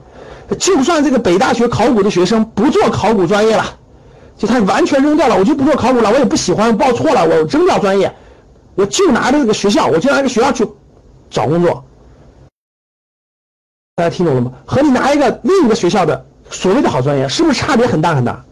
[0.58, 3.78] 就算这个北大学考古的学生不做考古专业了，
[4.38, 8.10] 就他完全扔掉了，我就不做考古了，我也不喜欢，报错了，我扔掉专业，
[8.76, 10.66] 我就拿着这个学校，我就拿这个学校去
[11.28, 11.84] 找工作。
[13.96, 14.50] 大家听懂了吗？
[14.64, 18.42] 和你拿一个另一个学校的所谓的好专业，是不是差别很大很大？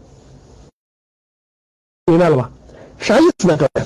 [2.05, 2.51] 明白了吧？
[2.99, 3.57] 啥意思呢？
[3.57, 3.83] 各位，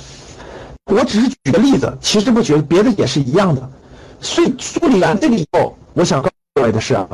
[0.94, 3.72] 我只是举个例子，其实不觉得别的也是一样的。
[4.20, 5.78] 所以梳理完这个以后。
[5.96, 7.08] 我想告诉各位的是啊，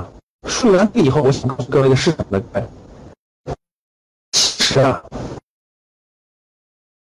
[0.48, 2.70] 说完这以后，我想告诉各位的是什么呢？
[4.32, 5.04] 其实啊。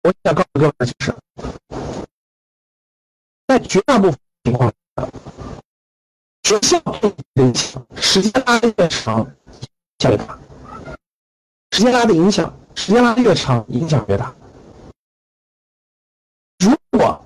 [0.03, 1.15] 我想告诉各位的就是，
[3.47, 5.07] 在绝大部分情况下，
[6.43, 6.81] 学校
[7.35, 9.29] 影响时间拉的越长，影
[9.99, 10.39] 响越大；
[11.71, 14.33] 时间拉的影响，时间拉的越长，影响越大。
[16.57, 17.20] 如果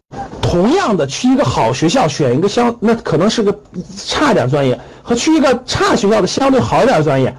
[0.55, 3.59] 同样的去一个好学校选一个相，那可能是个
[3.97, 7.35] 差一点专业，和去一个差学校的相对好一点专业，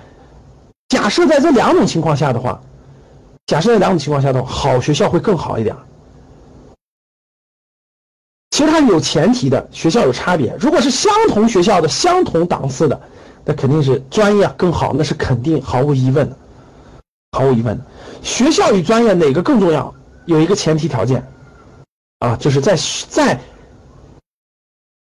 [0.90, 2.60] 假设在这两种情况下的话。
[3.46, 5.74] 假设在两种情况下的话，好学校会更好一点。
[8.50, 10.54] 其实它是有前提的，学校有差别。
[10.60, 13.00] 如果是相同学校的、相同档次的，
[13.46, 16.36] 那肯定是专业更好，那是肯定毫无疑问的，
[17.32, 17.84] 毫无疑问的。
[18.20, 19.94] 学校与专业哪个更重要？
[20.26, 21.26] 有一个前提条件，
[22.18, 22.76] 啊，就是在
[23.08, 23.38] 在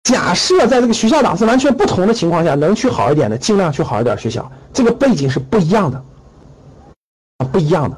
[0.03, 4.51] 假设在这个学校档次完全不同的情况下，能去好一点的，尽量去好一点学校。
[4.73, 6.05] 这个背景是不一样的，
[7.39, 7.97] 啊，不一样的。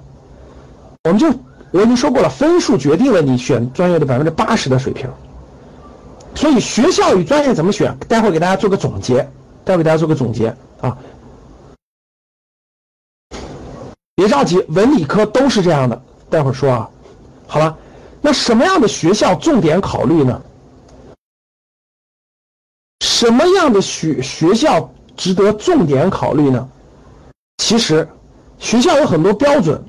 [1.04, 1.28] 我们就
[1.70, 5.08] 我已经说过了，分数决定了你选专业的百分之八十的水平。
[6.34, 7.96] 所以学校与专业怎么选？
[8.08, 9.28] 待会给大家做个总结，
[9.64, 10.96] 待会给大家做个总结啊。
[14.14, 16.02] 别着急，文理科都是这样的。
[16.30, 16.90] 待会儿说啊。
[17.46, 17.76] 好了，
[18.20, 20.42] 那什么样的学校重点考虑呢？
[23.00, 26.68] 什么样的学学校值得重点考虑呢？
[27.58, 28.08] 其实
[28.58, 29.84] 学校有很多标准。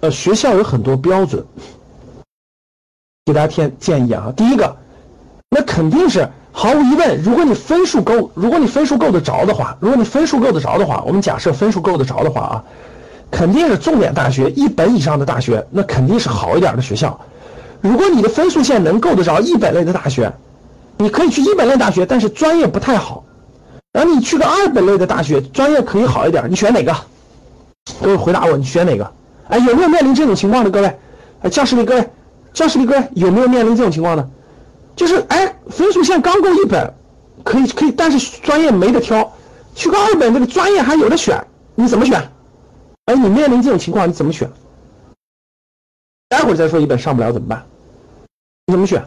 [0.00, 1.44] 呃，学校有很多标准，
[3.26, 4.32] 给大家添建议啊。
[4.36, 4.76] 第一个，
[5.50, 12.64] 那肯定是毫无疑问，如果你分数够，如果你分数够得着的话，如果你分数够得着的话，我们假设分数够得着的话啊，
[13.28, 17.20] 肯定是重点大学一本以上的大学，那肯定是好一点的学校。
[17.80, 20.32] 如果你的分数线能够得着一本类的大学，
[20.96, 23.24] 你可以去一本类大学，但是专业不太好。
[23.92, 26.94] 然后你去个二本类的大学，专业可以好一点，你选哪个？
[28.02, 29.12] 各位回答我，你选哪个？
[29.48, 30.98] 哎，有没有面临这种情况的各位？
[31.50, 32.08] 教室里各位，
[32.52, 34.28] 教室里各位有没有面临这种情况的？
[34.96, 36.92] 就是哎，分数线刚够一本，
[37.44, 39.32] 可以可以，但是专业没得挑，
[39.74, 41.42] 去个二本这个专业还有的选，
[41.76, 42.20] 你怎么选？
[43.06, 44.50] 哎，你面临这种情况你怎么选？
[46.28, 47.66] 待会儿再说一本上不了怎么办？
[48.66, 49.02] 你怎么选？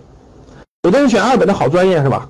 [0.84, 2.30] 有的人选二本的好专业是吧？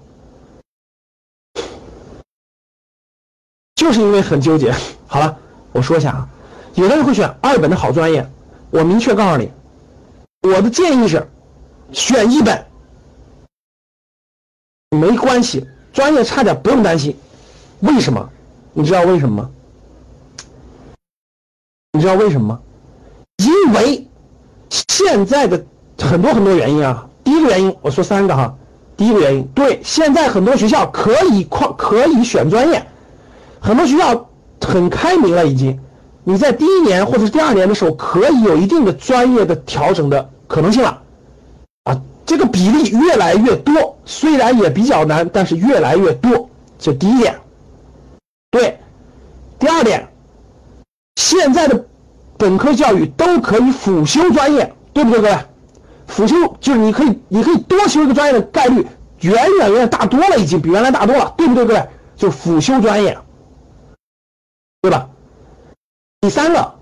[3.76, 4.74] 就是因为很纠结。
[5.08, 5.38] 好了，
[5.72, 6.30] 我说一下啊。
[6.76, 8.30] 有的人会选二本的好专业，
[8.70, 9.52] 我明确告诉你，
[10.42, 11.26] 我的建议是
[11.92, 12.66] 选一本，
[14.90, 17.18] 没关系，专业差点不用担心。
[17.80, 18.30] 为什么？
[18.74, 19.52] 你知道为什么吗？
[21.94, 22.62] 你知道为什么吗？
[23.38, 24.08] 因为
[24.72, 25.64] 现在的
[26.00, 27.08] 很多很多原因啊。
[27.24, 28.56] 第一个原因，我说三个哈。
[28.98, 32.86] 第一个原因，对，现在很多学校可以跨可以选专业，
[33.60, 34.30] 很多学校
[34.62, 35.80] 很开明了已经。
[36.24, 41.02] 你在第一年或者是第二年的时候，可以有一定的专业的调整的可能性了，
[41.86, 46.48] 啊，这个比例越来越多，虽然也比较难，但是越来越多。
[46.78, 47.36] 这第一点，
[48.52, 48.78] 对。
[49.58, 50.08] 第二点，
[51.16, 51.86] 现在的
[52.42, 55.38] 本科教育都可以辅修专业，对不对，各位？
[56.08, 58.88] 辅修就是你可以，你可以多修一个专业的概率
[59.20, 61.88] 远远远远大多了，已经比原来大多了，对不对，各位？
[62.16, 63.16] 就辅修专业，
[64.82, 65.08] 对吧？
[66.20, 66.74] 第三个，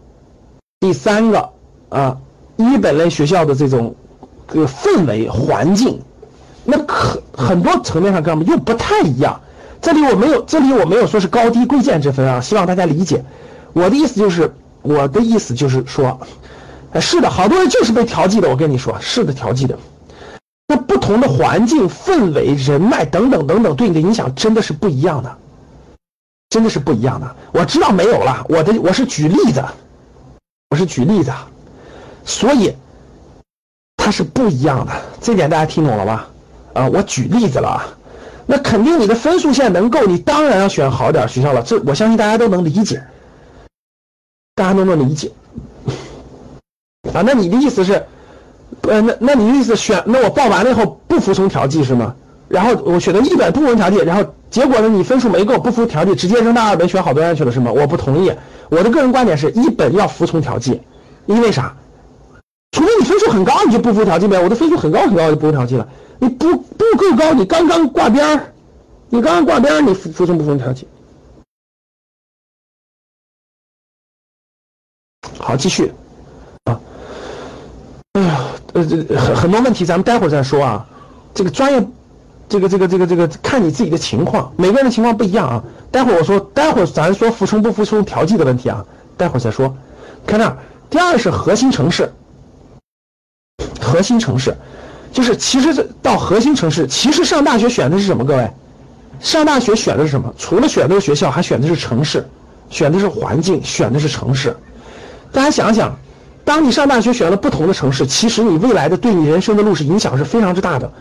[0.79, 1.49] 第三个
[1.89, 2.17] 啊，
[2.55, 3.93] 一本类学校的这种
[4.47, 6.01] 个氛围环境，
[6.63, 9.41] 那可很多层面上跟我们又不太一样。
[9.81, 13.25] 这里我没有，这里我没有说是高低贵贱之分啊，希望大家理解。
[13.73, 16.19] 我的意思就是，我的意思就是说，
[16.99, 18.49] 是的，好多人就是被调剂的。
[18.49, 19.77] 我跟你说，是的，调剂的。
[20.67, 25.37] 那不同的环境、氛围、人脉等等等等，对你的影响真的是不一样的。
[26.49, 29.63] 真的是不一样的，我知道没有了，我的我是举例子，
[30.71, 31.31] 我是举例子，
[32.25, 32.73] 所以
[33.97, 36.27] 它是不一样的，这点大家听懂了吧？
[36.73, 37.85] 啊，我举例子了啊，
[38.47, 43.03] 那肯定你的分数线能够，你当然要选好点学校了，这我相信大家都能理解，
[44.59, 45.31] 大家都能理解。
[47.13, 47.93] 啊，那你的意思是，
[48.81, 52.13] 呃，那那你的意思选，那我报完了以后不服从调剂是吗？
[52.49, 54.89] 然后我选择一本不服从调剂，然后结果呢？
[54.89, 57.71] 你分数没够，不服调剂，直接扔到二本选好专业去了是吗？
[57.71, 58.33] 我不同意。
[58.69, 60.81] 我的个人观点是一本要服从调剂，
[61.25, 61.73] 因为啥？
[62.73, 64.37] 除非你分数很高，你就不服调剂呗。
[64.43, 65.87] 我的分数很高很高，就不服调剂了。
[66.19, 68.51] 你不不够高，你刚刚挂边儿，
[69.07, 70.85] 你刚刚挂边儿，你服服从不服从调剂？
[75.49, 75.91] 好，继续
[76.65, 76.79] 啊。
[78.13, 78.39] 哎呀，
[78.73, 80.85] 呃，这很很多问题，咱们待会儿再说啊。
[81.33, 81.87] 这个专业。
[82.47, 85.63] 这个这个这个这个看你自己的情况，每个人的情况不一样啊。
[85.91, 88.85] 待会儿我说，待会儿咱说服从不服从调剂的问题啊，
[89.17, 89.75] 待会儿再说。
[90.25, 90.55] 看那，
[90.89, 92.11] 第二是核心城市，
[93.79, 94.55] 核心城市，
[95.11, 98.25] 就是其实到核心城市，其实上大学选的是什么？
[98.25, 98.51] 各位，
[99.19, 100.33] 上大学选的是什么？
[100.35, 102.27] 除了选的是学校，还选的是城市，
[102.71, 104.57] 选的是环境，选的是城市。
[105.31, 105.97] 大家想想，
[106.43, 110.91] 当你上大学选了不同的城市，其实你未来的对你人生的路是影响是非常之大的。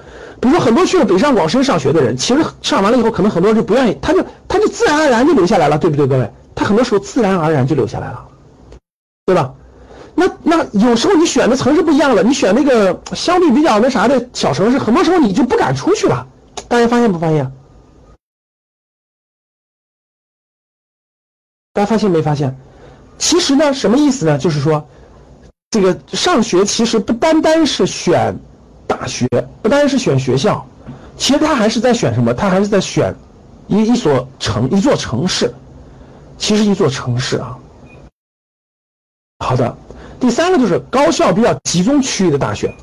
[0.41, 6.31] 比如说很多去了北上广深上学的人，其实上完了以后，可能很多人就不愿意，他就他就自然而然就留下来了，对不对，各位？
[6.55, 8.29] 他很多时候自然而然就留下来了，
[9.27, 9.55] 对吧？
[10.15, 16.27] 那那有时候你选的城市不一样了，你选那个相对比较那啥的小城市，很多时候你就不敢出去了。
[16.67, 17.53] 大家发现不发现？
[21.73, 22.59] 大家发现没发现？
[23.19, 24.39] 其实呢，什么意思呢？
[24.39, 24.87] 就是说，
[25.71, 28.35] 这个上学其实不单单是选
[28.87, 29.27] 大学，
[29.61, 30.65] 不单是选学校，
[31.17, 32.33] 其实他还是在选什么？
[32.33, 33.15] 他还是在选
[33.67, 35.53] 一一所城，一座城市。
[36.39, 37.59] 其实一座城市啊。
[39.45, 39.77] 好的。
[40.21, 42.75] 第三个就是高校比较集中区域的大学，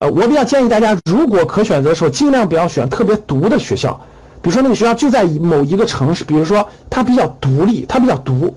[0.00, 4.00] 呃，我比较建议大家，如果可选择的时候，尽量不要选特别独的学校，
[4.42, 8.56] 比如说那个学校就在某一个城市，比如说它比较独立，它比较独。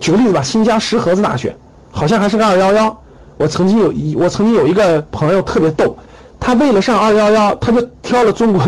[0.00, 1.56] 举个例子吧，新疆石河子大学，
[1.90, 2.96] 好像还是个二幺幺。
[3.36, 5.96] 我曾经有一，我曾经有一个朋友特别逗，
[6.38, 8.62] 他为了上二幺幺，他就挑了中国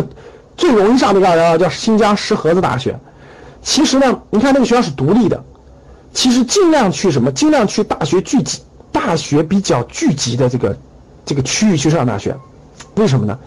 [0.57, 2.98] 最容易上的二幺幺，叫新疆石河子大学。
[3.62, 5.42] 其实呢，你看那个学校是独立的。
[6.14, 7.31] 其实尽量去什么？
[7.33, 10.77] 尽量去大学聚集、大学比较聚集的这个
[11.25, 12.37] 这个区域去上大学。
[12.96, 13.38] 为什么呢？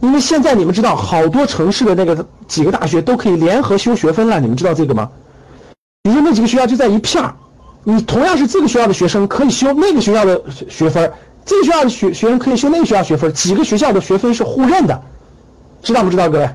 [0.00, 4.38] 因为现在你们知道，好多城市的那个几个大学都可以联合修学分了。
[4.40, 5.10] 你们知道这个吗？
[6.04, 7.34] 比如那几个学校就在一片儿，
[7.82, 10.38] 你同样是这个学校的学生可以修那个学校的
[10.68, 11.10] 学分，
[11.46, 15.00] 这个学校的学学生可以修那个学校学分，几个学校的学分是互认的，
[15.82, 16.50] 知道不知道，各位？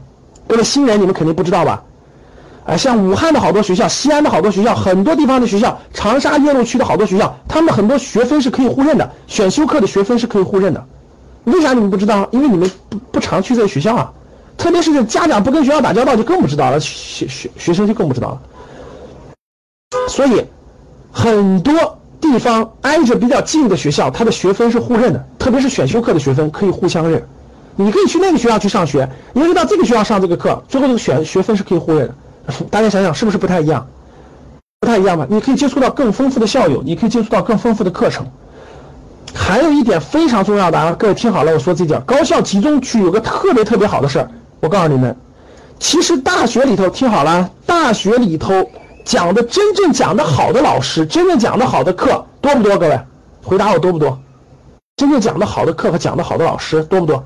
[0.47, 1.81] 各位新人你们肯定不知道吧？
[2.67, 10.85] 啊，像武汉的好多学校，西安的好多学校，很多地方的学校，长沙岳麓区的好多学校，他们很多学分是可以互认的，选修课的学分是可以互认的。
[11.45, 12.29] 为啥你们不知道？
[12.29, 14.13] 因为你们不不常去这个学校啊，
[14.59, 18.41] 特别是家长不跟学校打交道，就更不知道了，学学学生就更不知道了。
[20.07, 20.45] 所以，
[21.11, 27.25] 很多地方挨着比较近的学校，它的学分是互认的，特别是选修课的学分可以互相认。
[27.75, 32.13] 你可以去那个学校去上学，你可以到这个学校上这个课，最后这个选学分是可以互认的。
[32.69, 33.87] 大家想想，是不是不太一样？
[34.81, 35.25] 不太一样吧？
[35.27, 38.27] 你可以接触到更丰富的校友，你可以接触到更丰富的课程。
[39.33, 45.15] 还有一点非常重要的啊，各位听好了，我说这点，高校集中区有个特别特别好的事儿，我告诉你们，
[45.79, 48.69] 其实大学里头听好了，大学里头
[49.09, 52.77] 讲的真正讲的好的老师，真正讲的好的课多不多？
[52.77, 52.99] 各位，
[53.43, 54.19] 回答我多不多？
[54.97, 57.25] 真正讲的好的课和讲的好的老师多不多？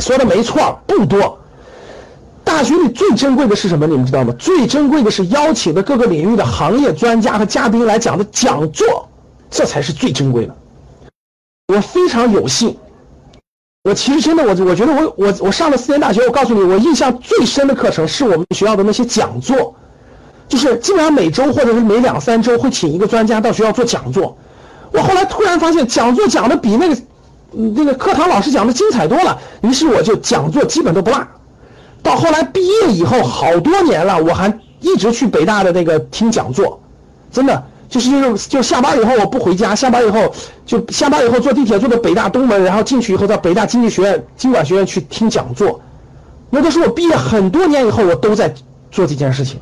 [0.00, 1.38] 说的没错，不多。
[2.42, 3.86] 大学里最珍贵的是什么？
[3.86, 4.34] 你们知道吗？
[4.36, 9.08] 最珍贵的是邀请的各个领域的行业专家和嘉宾来讲的讲座，
[9.48, 10.56] 这才是最珍贵的。
[11.72, 12.76] 我非常有幸，
[13.82, 19.74] 我其实真的，我我觉得我我我上了四年大学，我告诉你，我印象最深的课程是我们学校的那些讲座，
[20.48, 24.36] 就是基本上每周或者是每两三周会请一个专家到学校做讲座。
[24.92, 26.96] 我后来突然发现，讲座讲的比那个。
[27.50, 31.26] 那个课堂老师讲的精彩多了，于是我就讲座基本都不落。
[32.02, 36.78] 到后来毕业以后，好多年了，我还一直去北大的那个听讲座，
[37.32, 40.32] 真的就是就是就下班以后我不回家，下班以后
[40.66, 45.80] 就下班以后坐地铁坐到北大东门，然后进去以后到北大经济学院、经管学院去听讲座。
[46.50, 48.52] 那都是我毕业很多年以后，我都在
[48.90, 49.60] 做这件事情。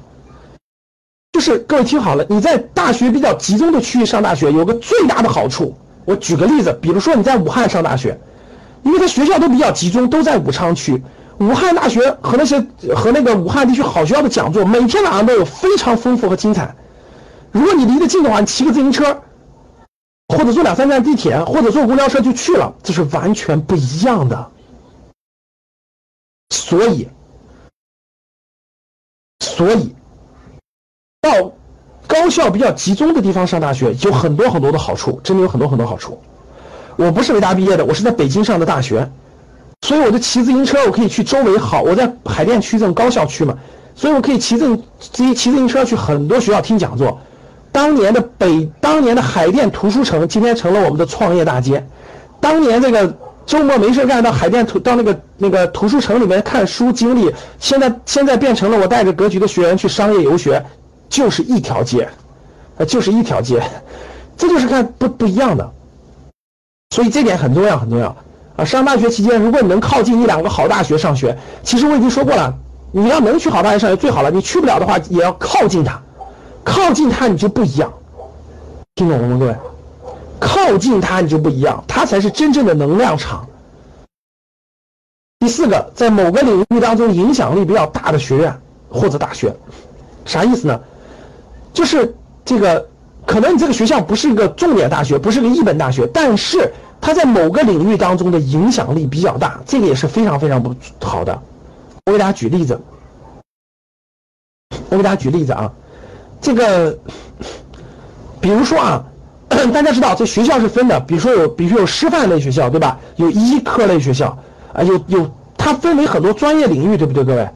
[1.33, 5.77] 就是各位听好了，你在大学比较集中的区域上大学，有个最大的好处。
[6.05, 8.19] 我举个例子，比如说你在武汉上大学，
[8.83, 11.03] 因为它学校都比较集中，都在武昌区。
[11.39, 12.59] 武汉大学和那些
[12.95, 16.75] 和那个武汉地区好学校的讲座，每天晚上都有非常丰富和精彩。
[17.57, 19.23] 如果你离得近的话，你骑个自行车，
[20.29, 24.53] 或者坐两三站地铁，或者坐公交车就去了，这是完全不一样的。
[26.51, 27.09] 所以，
[29.41, 29.95] 所以
[31.21, 31.53] 到。
[32.09, 36.23] 高校比较集中的地方上大学有很多很多的好处，真的有很多很多好处。
[36.95, 39.11] 我不是北大毕业的，我是在北京上的大学，
[39.83, 41.83] 所以我就骑自行车，我可以去周围好。
[41.83, 43.59] 我在海淀区这种高校区嘛，
[43.97, 47.21] 所以我可以骑自骑骑自行车去很多学校听讲座。
[47.77, 51.87] 当年的北，当年的海淀图书城，今天成了我们的创业大街。
[52.41, 53.15] 当年这个
[53.45, 60.65] 周末没事干到海淀图到那个那个图书城里面看书经历，现在现在变成了我带着格局的学员去商业游学。
[61.11, 62.09] 就是一条街，
[62.79, 63.63] 啊，就是一条街，
[64.39, 65.71] 这就是看不不一样的，
[66.95, 68.17] 所以这点很重要很重要
[68.57, 68.65] 啊！
[68.65, 72.53] 上大学期间，如果你能靠近一两个好大学上学，其实我已经说过了，
[72.91, 76.03] 你要能去好大学上学最好了，你去不了的话，也要靠近它，
[76.67, 77.93] 靠近它你就不一样，
[78.97, 79.57] 听懂了吗，各位？
[80.41, 83.49] 靠近它你就不一样，它才是真正的能量场。
[85.39, 88.61] 第四个，在某个领域当中影响力比较大的学院
[88.91, 89.55] 或者大学，
[90.25, 90.81] 啥意思呢？
[91.73, 92.13] 就是
[92.45, 92.89] 这个，
[93.25, 101.41] 可能你这个学校不是一个重点大学，不是个一本大学，但是它在某个领域当中的影响力比较大，这个也是非常非常不好的。
[102.07, 102.81] 我给大家举例子，
[104.89, 105.73] 我给大家举例子啊，
[106.41, 106.97] 这个，
[108.41, 109.05] 比如说啊，
[109.49, 112.99] 大家知道这学校是分的，比如说有，比如说有师范类学校，对吧？
[113.17, 114.37] 有医科类学校。
[114.73, 117.49] 啊，有有，它分为很多专业领域，对不对，各位？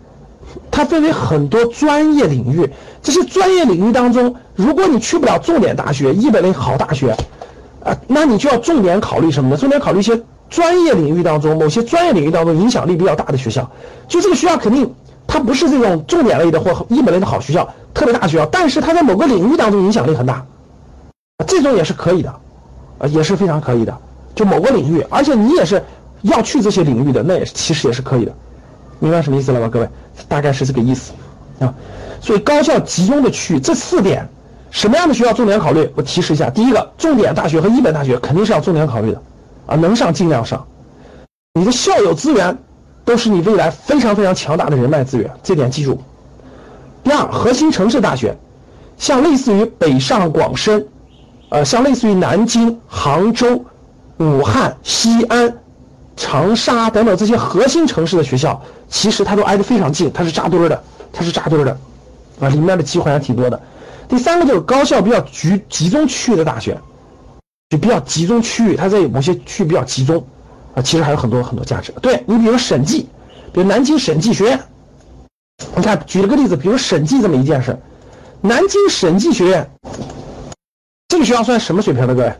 [0.71, 2.69] 它分为很多专业领域，
[3.03, 7.11] 这些专业领域当中，如果你去不了重点大学、一本类好大学，
[7.85, 9.57] 啊，那你就要重点考虑什么呢？
[9.57, 10.19] 重点考虑一些
[10.49, 13.71] 专业领域当中某些专业领域当中影响力比较大的学校。
[14.09, 14.91] 就这个学校肯定
[15.33, 20.45] 它不是这种重点类的或一本类的好学校，特别大学校，但是它在某个领域当中影响力很大，
[21.47, 22.35] 这种也是可以的，
[22.99, 23.97] 啊，也是非常可以的。
[24.35, 25.81] 就某个领域，而且你也是。
[26.23, 28.35] 要去这些领域的，那也是其实也是可以的，
[28.99, 29.89] 明白什么意思了吧，各位？
[30.29, 31.13] 大概是这个意思
[31.61, 31.73] 啊。
[32.21, 34.29] 所以高校集中的区域这四点，
[34.71, 35.91] 什么样的学校重点考虑？
[35.95, 39.23] 我提示一下：第一个，重点大学和一本大学肯定是要重点考虑的
[39.65, 40.63] 啊，能上尽量上。
[41.55, 42.59] 你的校友资源
[43.11, 46.01] 都是你未来非常非常强大的人脉资源，这点记住。
[47.03, 48.37] 第二，核心城市大学，
[48.99, 50.87] 像类似于北上广深，
[51.49, 53.65] 呃，像类似于南京、杭州、
[54.19, 55.53] 武汉、西安。
[56.17, 60.81] 长沙等等这些核心城市的学校，其实它都挨得非常近，它是扎堆的，
[61.13, 61.77] 它是扎堆的，
[62.39, 63.61] 啊，里面的机会还挺多的。
[64.07, 66.79] 第三个就是高校比较集集中区域的大学，
[67.71, 70.23] 就比较集中区域，它在某些区域比较集中，
[70.75, 71.93] 啊，其实还有很多很多价值。
[72.01, 73.09] 对你比如审计，
[73.53, 74.61] 比如南京审计学院，
[75.77, 77.79] 你看举了个例子，比如审计这么一件事，
[78.41, 79.71] 南京审计学院，
[81.09, 82.33] 这个学校算什么水平的各位？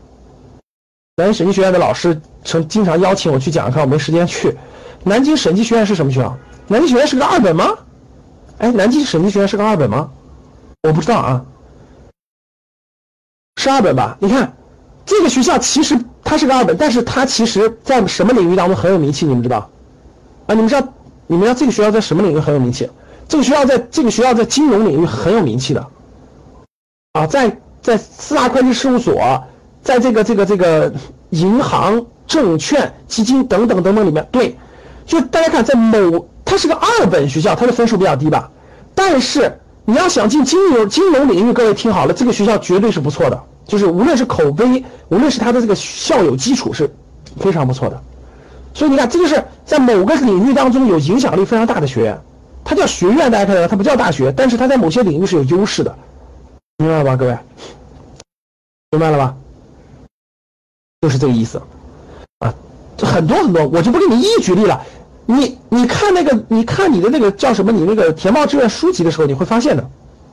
[1.17, 4.57] 南京审计学院的老师曾经常邀请我去讲课，我没时间去。
[5.05, 6.39] 南京审计学院是什么学校？
[6.69, 7.77] 南京学院是个二本吗？
[8.59, 10.11] 哎，南京审计学院是个二本吗？
[10.83, 11.45] 我不知道啊，
[13.57, 14.17] 是二本吧？
[14.21, 14.57] 你看，
[15.05, 15.99] 这个学校其实
[16.31, 19.27] 它是个二本，但是它其实在什么领域当中很有名气？
[19.27, 19.69] 你们知道？
[20.47, 20.89] 啊，你们知道？
[21.27, 22.89] 你们知道这个学校在什么领域很有名气？
[23.27, 25.85] 这个学校在这个学校在金融领域很有名气的。
[27.15, 29.43] 啊，在在四大会计事务所。
[29.83, 30.93] 在这个这个这个
[31.31, 34.57] 银行、证券、基金等等等等里面，对，
[35.07, 38.51] 就大家看，在某它是个二本学校，它的分数比较低吧。
[38.95, 39.59] 但是
[39.91, 46.89] 你要想进金融金融领域，各位听好了，这个学校绝对是不错的，就是无论是口碑，无论是它的这个校友基础是
[47.41, 48.01] 非常不错的。
[48.73, 52.17] 所以你看，这就是在某个领域当中有影响力非常大的学院，
[52.63, 55.93] 它叫学院，大家看到它不叫大学，但是它在某些领域是有优势的，
[56.79, 57.37] 明白了吧，各位？
[58.93, 59.35] 明白了吧？
[61.01, 61.61] 就是这个意思，
[62.39, 62.55] 啊，
[62.97, 64.81] 这很多很多，我就不给你一一举例了。
[65.31, 67.71] 你你看那个，你看你的那个叫什么？
[67.71, 69.83] 你那个填报志愿书籍的时候，你会发现的，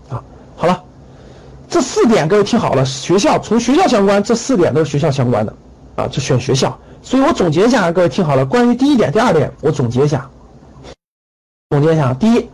[0.09, 0.23] 啊，
[0.55, 0.83] 好了，
[1.69, 5.53] 这四点各位听好了，学校从学校相关，这四点都是学校相关的，
[5.95, 6.75] 啊，就选学校。
[7.03, 10.27] 所以我总结一下，各位听好了，关于第一点、第二点，我总结一下，
[11.69, 12.49] 总结一下，第一，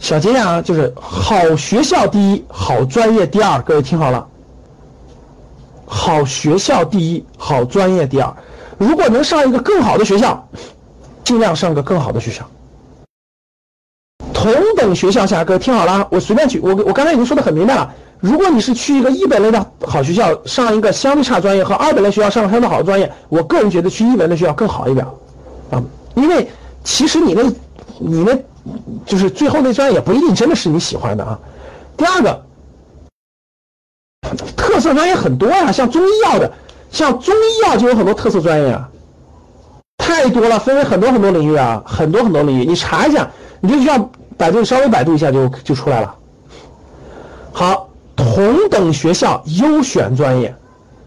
[0.00, 4.26] 小结一下啊，就是好学校第一，好专业第二，各位听好了。
[5.86, 8.34] 好学校第一，好专业第二。
[8.76, 10.48] 如果能上一个更好的学校，
[11.30, 12.44] 尽量上个更好的学校。
[14.34, 17.94] 同等学校下，各位听好了，我随便举，我我刚才已经说的很明白了。
[18.18, 25.06] 如果你是去一个一本类的好学校上一个相对差专业，和二本类学校上相对好的专业，我个人觉得去一本类学校更好一点
[25.70, 25.80] 啊，
[26.16, 26.50] 因为
[26.82, 27.44] 其实你那，
[28.00, 28.36] 你那，
[29.06, 31.38] 就是最后那专业也不一定真的是你喜欢的啊。
[31.96, 32.44] 第二个。
[34.56, 36.52] 特色专业很多呀，像中医药的，
[36.90, 38.88] 像中医药就有很多特色专业啊，
[40.00, 43.30] 太多了，分为很多很多领域啊，很多很多领域，你查一下，
[43.60, 46.14] 你就需要百度稍微百度一下就就出来了。
[47.52, 50.54] 好，同等学校优选专业，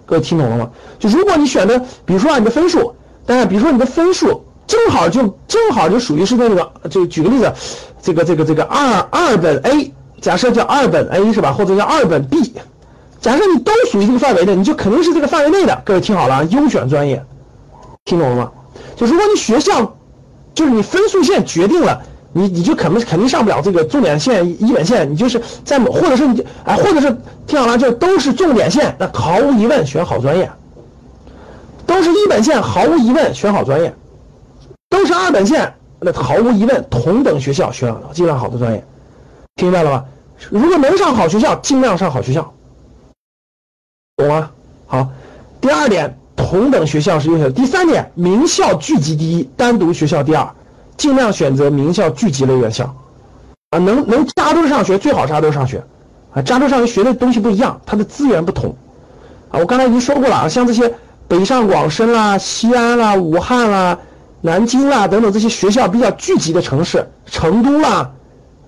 [0.06, 0.70] 各位听懂了吗？
[1.00, 7.52] 就如果你选的，比如说啊，你的分数，当然，比如说你的分数正好就正好就属于是那个，就举个例子，
[8.02, 9.92] 这个这个这个二二本 A，
[10.22, 12.54] 假设叫二本 A 是吧，或者叫二本 B。
[13.20, 15.82] 假设你都属于这个范围的，你就肯定是这个范围内的。
[15.86, 17.24] 各位听好了，优选专业，
[18.04, 18.52] 听懂了吗？
[19.06, 19.96] 如果你学校，
[20.54, 22.02] 就是你分数线决定了，
[22.32, 30.46] 你你就肯定肯定上不了这个重点线一本线，你就是在某或者是你哎，或者是听好了，就都是重点线，那毫无疑问选好专业；
[31.86, 33.92] 都是一本线，毫无疑问选好专业；
[34.90, 38.84] 都是二本线，那毫无疑问同等学校选尽量好的专业，
[39.56, 40.06] 听明白了吗？
[40.50, 42.54] 如果能上好学校，尽量上好学校。
[44.18, 44.52] 懂吗？
[44.86, 45.08] 好，
[45.60, 47.52] 第二点，同等学校是优秀的。
[47.52, 50.48] 第三点，名校聚集第一，单独学校第二，
[50.98, 52.96] 尽量选择名校聚集类院校，
[53.72, 55.84] 啊，能能扎堆上学最好扎堆上学，
[56.34, 58.76] 啊，扎堆上学学的东西不一样，它的资源不同，
[59.50, 60.94] 啊，我刚才已经说过了啊，像这些
[61.28, 63.98] 北上广深啦、西安啦、武汉啦、
[64.42, 68.12] 南京啦等等这些学校比较聚集的城市，成都啦。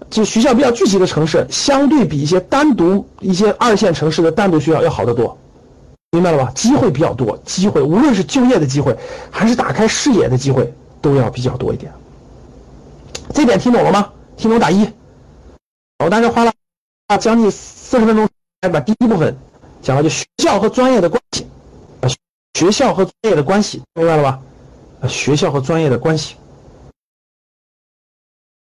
[0.07, 5.35] 这学校比较聚集的城市，相对比一些单独一些二线城市的单独学校要好得多，
[6.15, 6.49] 明白了吧？
[6.55, 8.97] 机会比较多，机会无论是就业的机会，
[9.29, 11.91] 还是打开视野的机会，都要比较多一点。
[13.33, 14.13] 这点听懂了吗？
[14.37, 14.89] 听懂打一。
[15.99, 16.53] 我大概花了
[17.19, 18.29] 将近四十分钟，
[18.61, 19.35] 来把第一部分
[19.81, 21.45] 讲了，就学校和专业的关系，
[22.53, 24.39] 学校和专业的关系，明白了吧？
[25.09, 26.37] 学校和专业的关系。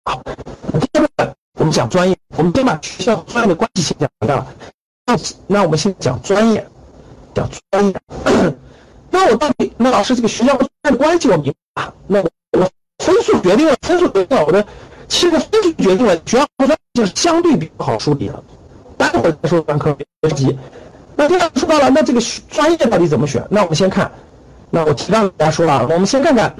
[0.04, 0.22] 好。
[0.22, 4.46] 第二部分我们讲专业，我们先把学校和专业的关系先讲明白了。
[5.04, 5.16] 那
[5.48, 6.64] 那我们先讲专业，
[7.34, 7.94] 讲专业。
[9.10, 12.68] 那我到底那老师这个学校和专业的关系我明白，那我我
[12.98, 14.64] 分数决定了，分数决定了我的，
[15.08, 18.42] 其实分数决定了学校和专业就是相对比较好梳理了。
[18.96, 20.56] 待会儿再说专科别急。
[21.16, 23.44] 那第二说到了，那这个专业到底怎么选？
[23.50, 24.10] 那我们先看，
[24.70, 26.54] 那我提纲给大家说了，我们先看看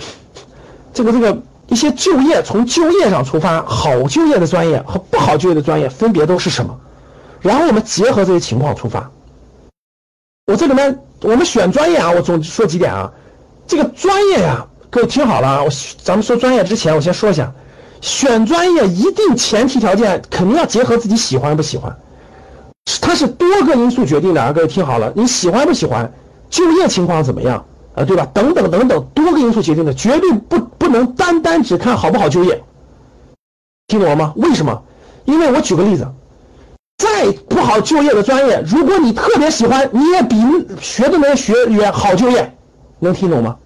[0.93, 1.37] 这个这个。
[1.69, 6.79] 一些就业从就业上出发，好就业的专业和不好就业的专业分别都是什么？
[7.41, 9.11] 然后我们结合这些情况出发。
[10.47, 13.11] 我这里面我们选专业啊，我总说几点啊。
[13.65, 15.71] 这个专业呀，各位听好了啊，我
[16.03, 17.53] 咱们说专业之前，我先说一下，
[18.01, 21.97] 选专业一定前提条件肯定要结合自己喜欢不喜欢，
[23.01, 26.13] 它是多个因素决定的啊，各位听好了，你喜欢不喜欢，
[26.51, 27.65] 就业情况怎么样？
[27.95, 28.27] 啊，对吧？
[28.35, 32.61] 等等等等，多个因素决定的，绝对不不能单单只看好不好就业，
[33.87, 34.33] 听懂了吗？
[34.35, 34.83] 为什么？
[35.25, 36.05] 因为我举个例子，
[37.03, 40.37] 再不好就业的专业，如果你特别喜欢，你也比
[40.81, 42.57] 学的那些学员好就业，
[43.01, 43.59] 能听懂吗？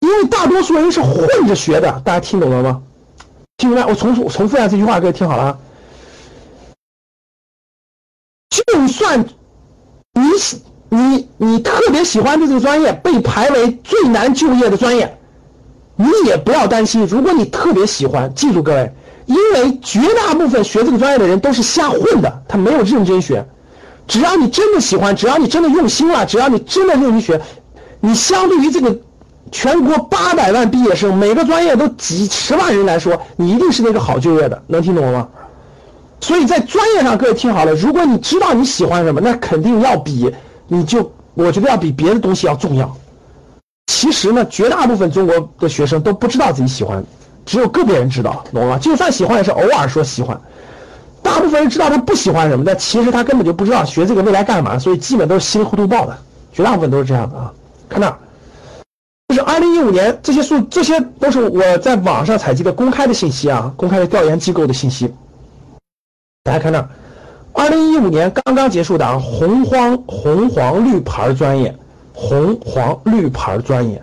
[0.00, 2.82] 因为大多数人是混着学的，大家听懂了吗？
[3.56, 3.86] 听明白？
[3.86, 5.58] 我重复重复一下这句话，各位听好了啊。
[8.50, 9.24] 就算
[10.14, 10.62] 你喜。
[10.90, 15.18] 你你特别喜欢的这个专业被排为最难就业的专业，
[15.96, 17.04] 你也不要担心。
[17.04, 18.90] 如果你特别喜欢，记住各位，
[19.28, 23.46] 因为绝大部分学这个专业的人都是瞎混的，他没有认真学。
[24.06, 27.40] 只要你真的喜欢，只要你真的用心了，只要你真的认真学，
[28.00, 28.98] 你相对于这个
[29.52, 34.62] 全国八百万毕业生，每个专业都几十万人来说，你一定是那个好就业的。
[34.66, 35.28] 能听懂了吗？
[36.20, 40.28] 所以在专业上，各位听好了，如果你知道你喜欢什么，那肯定要比。
[40.66, 42.96] 你就我觉得要比别的东西要重要。
[43.86, 47.04] 其实呢，绝大部分中国的学生都不知道自己喜欢，
[47.48, 48.78] 只有个别人知道，懂吗？
[48.78, 50.38] 就算喜欢，也是偶尔说喜欢。
[51.22, 56.18] 大部分人知道他不喜欢什么，但其实他根本就不知道学这个未来干嘛，所以基本都是稀里糊涂报的。
[56.52, 57.50] 绝大部分都是这样的啊。
[57.88, 58.14] 看那，
[59.28, 65.10] 这是二零一五年这些数，这些都是我在网上采集的公开的信息啊，公开的调研机构的信息。
[66.44, 66.86] 大家看那。
[67.54, 71.74] 二零一五年刚刚结束的啊，红黄红黄绿牌专业，
[72.12, 74.00] 红黄绿牌专业。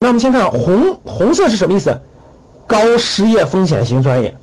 [0.00, 1.98] 那我们先看红红色是什么意思？
[2.72, 4.34] 高失业风险型专业，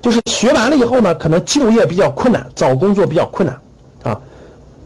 [0.00, 3.60] 就是学完了以后呢，可能就业比较困难，找工作比较困难
[4.02, 4.18] 啊。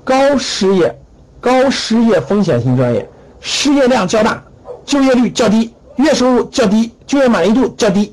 [0.02, 1.00] 高失业
[1.40, 4.42] 高失业风险型专业，失业量较大，
[4.84, 8.12] 就业率较低，月收入较低，就业满意度较低。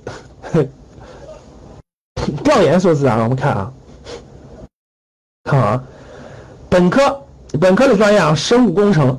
[2.44, 3.74] 调研数字啊，我们看啊。
[5.46, 5.84] 看啊，
[6.70, 7.20] 本科
[7.60, 9.10] 本科的专业啊，生物工程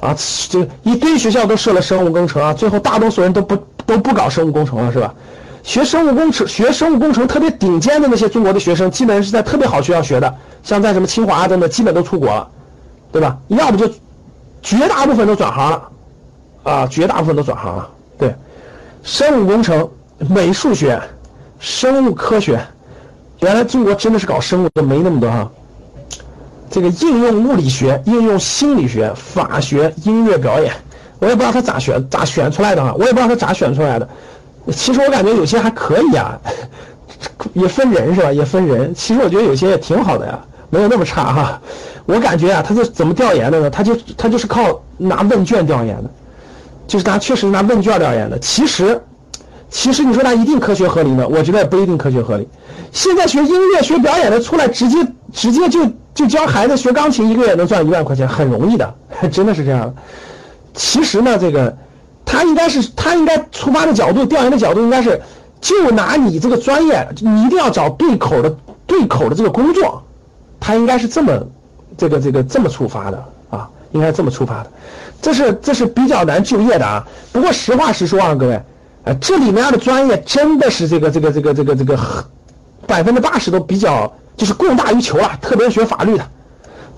[0.00, 0.14] 啊，
[0.50, 3.56] 这一堆学校都设了生物工程啊，最后大多数人都不
[3.86, 5.14] 都不搞生物工程了，是吧？
[5.62, 10.32] 学生物工程学生物工程特别顶尖的那些中国的学生，基本是在特别好学校学的，
[10.62, 12.48] 像在什么清华等等，基本都出国了，
[13.10, 13.36] 对吧？
[13.48, 13.92] 要不就
[14.62, 15.88] 绝大部分都转行了，
[16.62, 17.88] 啊，绝大部分都转行了。
[18.16, 18.34] 对，
[19.02, 19.88] 生物工程、
[20.28, 21.00] 美术学、
[21.58, 22.60] 生物科学，
[23.40, 25.50] 原来中国真的是搞生物的没那么多哈。
[26.70, 30.72] 这个应用物理学、应用心理学、法学、音乐表演，
[31.18, 34.08] 我也不知道他咋选、咋选出来的啊，我也不知道他咋选出来的。
[34.72, 36.38] 其实我感觉有些还可以啊，
[37.54, 38.32] 也分人是吧？
[38.32, 38.94] 也分人。
[38.94, 40.38] 其实我觉得有些也挺好的呀，
[40.70, 41.60] 没有那么差哈。
[42.04, 43.70] 我感觉啊，他是怎么调研的呢？
[43.70, 46.10] 他就他就是靠拿问卷调研的，
[46.86, 48.38] 就是他确实拿问卷调研的。
[48.38, 49.00] 其实，
[49.70, 51.26] 其实你说他一定科学合理吗？
[51.28, 52.48] 我觉得也不一定科学合理。
[52.92, 54.98] 现在学音乐、学表演的出来，直接
[55.32, 55.80] 直接就。
[56.16, 58.94] 就教孩子学钢琴，一个月能赚一万块钱，很容易的，
[59.30, 59.94] 真的是这样的。
[60.76, 61.76] 其实呢，这个
[62.24, 65.20] 他应该是他应该出发的角度，调研的角度应该是，
[65.60, 68.54] 就拿你这个专业，你一定要找对口的
[68.86, 70.04] 对口的这个工作，
[70.60, 71.32] 他应该是这么
[71.96, 74.70] 这个这个这么出发的啊，应该这么出发的，
[75.22, 77.08] 这是这是比较难就业的啊。
[77.32, 78.62] 不过实话实说啊，各位，
[79.04, 81.98] 呃，这里面的专业真的是这个这个这个这个这个
[82.86, 86.26] 百分之八十都比较就是供大于求啊，特别是学法律的，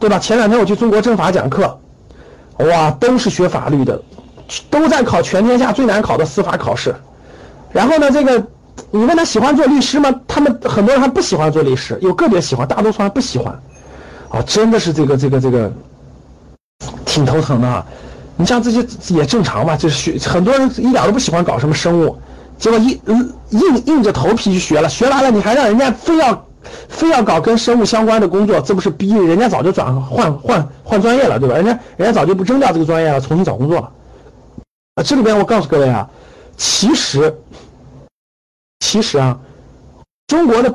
[0.01, 0.19] 对吧？
[0.19, 1.79] 前两天我去中国政法讲课，
[2.59, 4.01] 哇，都是学法律的，
[4.71, 6.95] 都在考全天下最难考的司法考试。
[7.73, 8.45] 然后呢，这个
[8.91, 10.13] 你问他喜欢做律师吗？
[10.27, 13.53] 他们很多人还不喜欢做律师，有个别喜欢，大多数还不喜欢。
[14.29, 15.73] 啊，真的是这个这个这个
[17.07, 17.85] 挺头疼的啊！
[18.37, 22.17] 你像这些也正常嘛，就是学很多人一点都不喜欢搞什么生物，
[22.59, 23.01] 结果硬
[23.51, 26.45] 硬硬着头皮去学了，学完了你还让人家非要
[26.89, 31.55] 非要搞跟生物相关的工作，这不是逼人家早就转换换换专业了，对吧？
[31.57, 33.91] 人家人家早就不扔掉这个专业了，重新找工作了。
[34.95, 36.09] 啊，这里边我告诉各位啊，
[36.57, 37.35] 其实
[38.81, 39.39] 其实啊，
[40.27, 40.75] 中国的。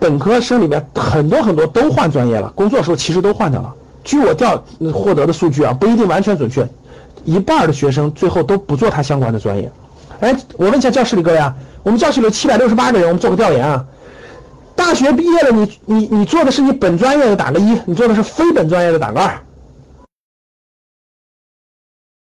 [0.00, 3.74] 本科生里面很多很多都换专业了，工作时候其实都换掉了。
[4.02, 4.64] 据我调
[4.94, 6.66] 获得的数据啊，不一定完全准确，
[7.26, 9.70] 一半的学生最后都不做他相关的专业。
[10.20, 13.84] 哎，我问一下教室里各位啊，我们教室里有七百六十八个人，我们做个调研啊。
[14.76, 19.40] 大学毕业了，你你你做的是你本专业的打个一，你做的是非本专业的打个二。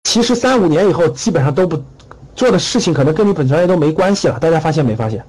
[0.05, 1.83] 其实三五年以后基本上都不
[2.35, 4.39] 做的事情，可能跟你本专业都没关系了。
[4.41, 5.25] 大家发现没发现？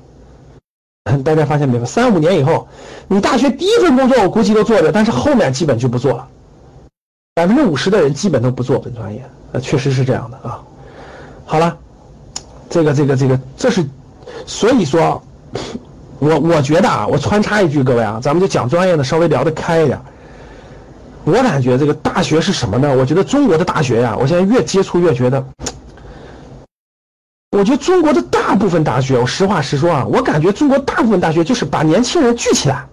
[1.23, 1.85] 大家发现没有？
[1.85, 2.67] 三五年以后，
[3.07, 6.27] 你大学第一份工作我估计都做着，但是后面基本就不做了。
[7.33, 10.63] 百分之五十的人基本都不做本专业，呃，确实是这样的啊。
[11.45, 11.77] 好了，
[12.69, 13.85] 这个这个这个，这是，
[14.45, 15.21] 所以说，
[16.21, 19.99] 我我觉得啊，我穿插一句，各位啊，咱们就讲专业的，稍微聊得开一点。
[21.23, 22.95] 我感觉这个大学是什么呢？
[22.95, 25.43] 我觉得中国的大学呀，我现在越接触越觉得。
[27.57, 32.85] 我觉得中国的大部分大学，我实话实说啊，我感觉中国大部分大学就是把年轻人聚起来。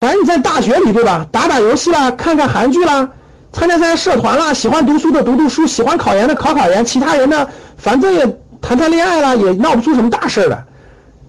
[0.00, 3.10] 反正你在大学里对吧，打打游戏啦，看看韩剧啦，
[3.52, 7.46] 参加参加社团啦，喜欢读书的读读书，喜欢考研的考考研，其他人呢，
[7.76, 8.26] 反正也
[8.62, 10.64] 谈谈恋爱啦，也闹不出什么大事来。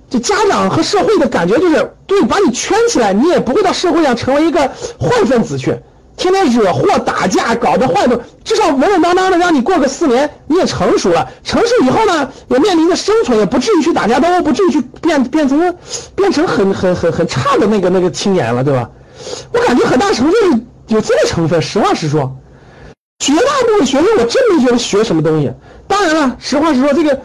[0.09, 4.59] 这家长和社会的感觉就是，对，把你圈起来，你也不会到社会上成为一个
[4.99, 5.77] 坏分子去。
[6.17, 11.29] 天天惹祸打架，搞得坏的，至少稳稳当当的让你过个四年，你也成熟了。
[11.45, 15.75] 成熟以后呢，也面临着生存，也不至于去打架斗殴，不至于去变变成
[16.15, 18.89] 变成很很很很差的那个那个青年了，对吧？
[19.53, 20.35] 我感觉很大程度
[20.87, 21.61] 有这个成分。
[21.61, 22.35] 实话实说，
[23.19, 25.53] 绝大部分学生我真没觉得学什么东西。
[25.87, 27.21] 当然了，实话实说，这个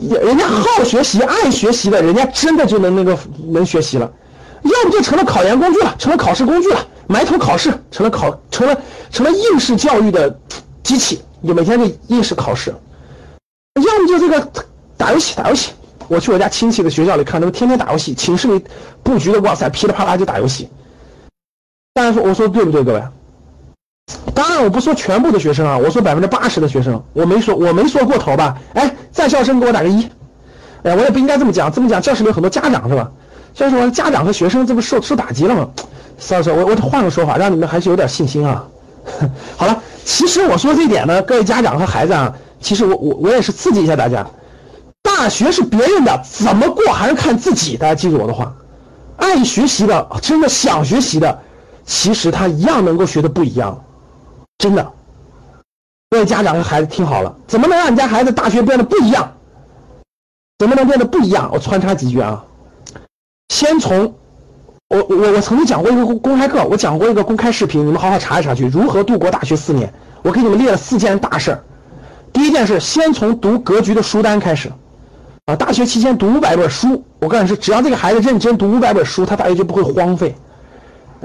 [0.00, 3.18] 人家好学习、爱学习的，人家真的就能那个
[3.48, 4.12] 能学习了，
[4.62, 6.86] 要不就成了考研工具了，成了考试工具了。
[7.08, 8.76] 埋头考试成了考成了
[9.10, 10.38] 成了应试教育的
[10.82, 12.74] 机器，就每天就应试考试，
[13.74, 14.52] 要么就这个
[14.96, 15.72] 打游戏打游戏。
[16.08, 18.64] 我去我家亲戚的学校里看，他们天天打游戏，寝室里
[19.02, 20.68] 布局的哇塞，噼里啪啦就打游戏。
[21.94, 23.02] 大家说我说对不对，各位？
[24.34, 28.56] 当然我不说全部的学生啊，我说百分之八十的学生，我没说我没说过头吧？
[28.74, 30.06] 哎，在校生给我打个一。
[30.82, 33.10] 哎，我也不应该这么讲，这么讲教室里有很多家长是吧？
[33.54, 35.68] 教室里家长和学生这不受受打击了吗？
[36.18, 38.64] 所以说，我我换个说法，让你们还是有点信心啊。
[39.56, 44.26] 好了，其实我说这一点呢，各位家长和孩子啊，其实我我我也是刺激一下大家。
[45.02, 47.76] 大学是别人的，怎么过还是看自己。
[47.76, 48.54] 大家记住我的话，
[49.16, 51.38] 爱学习的，真的想学习的，
[51.84, 53.82] 其实他一样能够学的不一样，
[54.58, 54.92] 真的。
[56.10, 59.32] 各位家长和孩子听好了，怎么能让你家孩子大学变得不一样？
[60.58, 61.50] 怎么能变得不一样？
[61.52, 62.44] 我穿插几句啊，
[63.48, 64.14] 先从。
[64.88, 68.68] 我我我曾经讲过一个公开课，我讲过一个公开视频，你们好好查一查去。
[68.68, 69.92] 如何度过大学四年？
[70.22, 71.64] 我给你们列了四件大事儿。
[72.32, 74.70] 第一件事，先从读格局的书单开始。
[75.46, 80.36] 啊，大学期间读五百本书，我告诉你是，只要这个孩子认真读五百本书，他大学就不会荒废。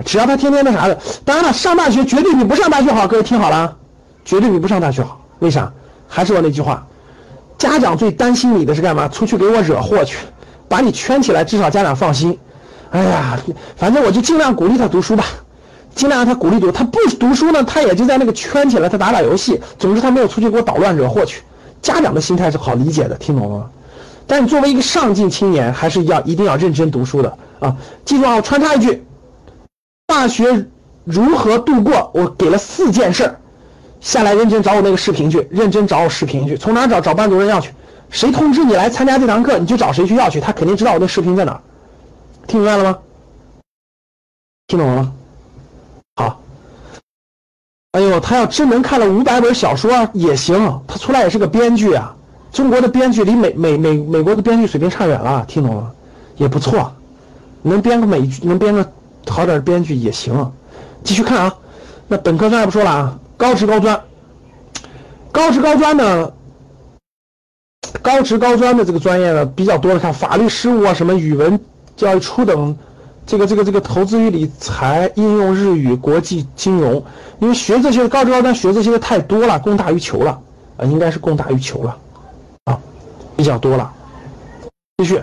[0.06, 3.08] 只要他天天那啥的，当然了，上大学绝对比不上大学好。
[3.08, 3.76] 各位听好了，
[4.24, 5.22] 绝对比不上大学好。
[5.40, 5.72] 为啥？
[6.08, 6.86] 还是我那句话，
[7.58, 9.08] 家长最担心你的是干嘛？
[9.08, 10.18] 出去给我惹祸去，
[10.68, 12.38] 把你圈起来，至少家长放心。
[12.92, 13.40] 哎呀，
[13.76, 15.26] 反正我就尽量鼓励他读书吧，
[15.96, 16.72] 尽量让他鼓励读。
[16.72, 19.62] 他不读书呢，他也就在那个圈起来，他打打游戏。
[19.78, 21.42] 总之，他没有出去给我捣乱惹祸去。
[21.82, 23.70] 家长的心态是好理解的，听懂了吗？
[24.28, 27.76] 但你作为一个上进青年，还是要一定要认真读书的啊！
[28.06, 29.04] 记住啊，我穿插一句：
[30.12, 30.68] 大学
[31.06, 32.12] 如何度过？
[32.14, 33.40] 我给了四件事儿，
[34.02, 36.58] 下来认真找我那个视频去，认真找我视频去。
[36.58, 37.00] 从哪找？
[37.00, 37.72] 找班主任要去。
[38.10, 40.42] 谁通知你来参加这堂课，你就找谁去要去。
[40.42, 41.62] 他肯定知道我的视频在哪。
[42.46, 42.98] 听明白了吗？
[44.68, 45.14] 听懂了吗？
[46.18, 46.42] 好。
[47.94, 52.14] 哎呦，他要真能看了五百本小说也行，他出来也是个编剧啊。
[52.52, 55.90] 中国的编剧离美美美美国的编剧水平差远了，听懂了？
[56.36, 56.94] 也不错，
[57.62, 58.92] 能编个美剧，能编个
[59.28, 60.52] 好点的编剧也行。
[61.04, 61.56] 继续看啊，
[62.08, 64.02] 那本科专业不说了啊，高职高专，
[65.32, 66.32] 高职高专呢，
[68.02, 71.60] 高职高专的这个专业呢比较多的，看法律事务啊，什么语文
[71.96, 72.78] 教育初等，
[73.26, 77.04] 这个这个这个投资与理财、应用日语、国际金融，
[77.40, 80.40] 因为学这些高职高专学这些的太多了，供大于求了。
[80.78, 81.98] 啊，应该是供大于求了。
[82.66, 82.78] 啊，
[83.36, 83.92] 比较多了。
[84.98, 85.20] 继续，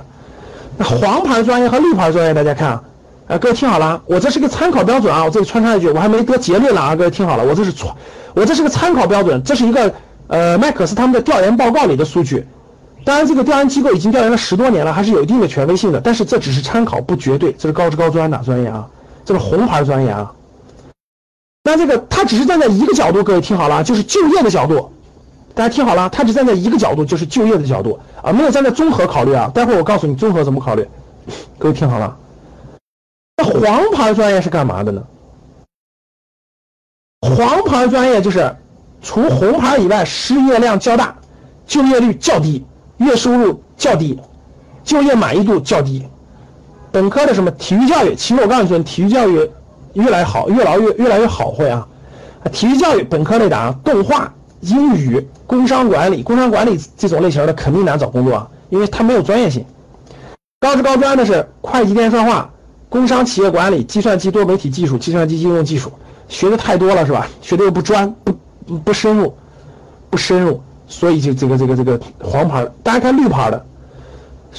[0.76, 2.84] 那黄牌专业和绿牌专业，大家看啊。
[3.28, 7.94] 啊，各位听好了，我这是个参考标准啊，我这里穿插一句，我还没得结论呢啊，各位听好了，我这是穿，
[8.34, 9.92] 我这是个参考标准，这是一个
[10.28, 12.46] 呃麦克斯他们的调研报告里的数据，
[13.04, 18.88] 当然这个调研机构已经调研了十多年了，还是有一定的权威性的，但是这只是参考，不绝对，这是高职高专的专业啊，
[19.26, 20.32] 这是红牌专业啊，
[21.64, 24.90] 那这个他只是站在一个角度，各位听好了，就是就业的角度，
[25.54, 30.88] 大家听好了，他只站在一个角度，就是就业的角度啊，没有站在综合考虑啊，待会儿我告诉你综合怎么考虑，
[31.58, 32.16] 各位听好了。
[33.38, 35.00] 那黄牌专业是干嘛的呢？
[37.20, 38.56] 黄牌专业就是
[39.00, 41.16] 除红牌以外，失业量较大，
[41.64, 42.66] 就业率较低，
[42.96, 44.18] 月收入较低，
[44.82, 46.04] 就业满意度较低。
[46.90, 48.16] 本科的什么体育教育？
[48.16, 49.48] 其实我告诉你，体育教育
[49.92, 51.86] 越来越好，越来越越来越好会啊。
[52.50, 59.64] 体育教育本科类的啊，动画、英语、工商管理，工商管理这种类型的肯定难找工作啊，因为它没有专业性。
[60.58, 62.50] 高职高专的是会计、电算化。
[62.88, 65.92] 工商企业管理、计算机多媒体技术、计算机应用技术，
[66.28, 67.26] 学的太多了是吧？
[67.42, 69.36] 学的又不专，不不深入，
[70.08, 72.66] 不深入，所以就这个这个这个黄牌。
[72.82, 73.66] 大家看绿牌的，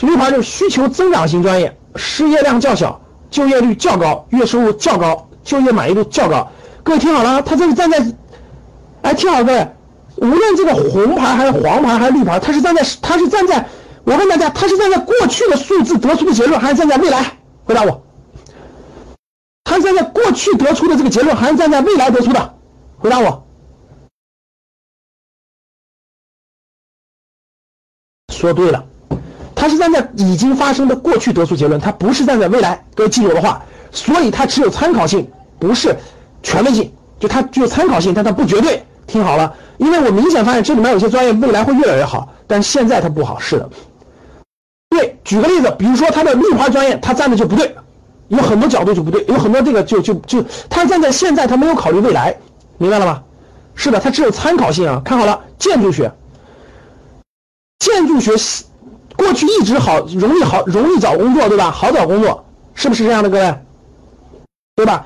[0.01, 3.01] 绿牌就是需求增长型专业，失业量较小，
[3.31, 6.47] 就业率较高，月收入较高，就业满意度较高。
[6.83, 8.05] 各位听好了，他这是站在，
[9.01, 9.67] 哎，听好各位，
[10.17, 13.67] 无论这个红牌还是黄牌还是绿牌，他是站在他是站在，
[14.03, 17.33] 我问大家，他是站在过去的数字得出的结论，还是站在未来？
[17.65, 18.03] 回答我。
[19.69, 22.55] 他站在过去得出的这个结论，还是站在未来得出的？
[22.97, 23.45] 回答我。
[28.33, 28.83] 说对了，
[29.53, 32.83] 他是站在已经发生的过去得出结论，他不是站在未来。
[32.95, 33.61] 各位记住我的话，
[33.91, 35.95] 所以它只有参考性，不是
[36.41, 36.91] 权威性。
[37.19, 38.83] 就它具有参考性，但它不绝对。
[39.05, 43.37] 听好了，因为我明显发现这里面有些专业未来会越来越好，但现在它不好。
[43.37, 43.69] 是的，
[44.89, 45.15] 对。
[45.23, 47.75] 举个例子，比如说他的绿化专业，他站的就不对。
[48.29, 52.35] 有很多角度就不对，有很多这个就就就他站在现在，他没有考虑未来，
[52.77, 53.21] 明白了吗？
[53.75, 55.01] 是的，他只有参考性啊。
[55.05, 56.11] 看好了，建筑学，
[57.79, 58.31] 建筑学
[59.17, 61.71] 过去一直好，容易好，容易找工作，对吧？
[61.71, 63.55] 好找工作，是不是这样的，各位？
[64.75, 65.05] 对吧？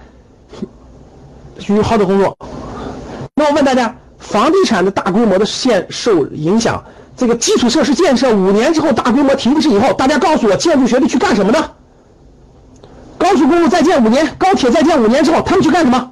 [1.81, 2.37] 好找工作。
[3.35, 6.83] 那我问大家，房地产的大规模的限受影响，
[7.15, 11.71] 这个基础设施建设五年之后大规模停止以后，大家告诉我，建筑学的去干什么呢？
[13.23, 16.11] 高速公路再建五年，高铁再建五年之后，他们去干什么？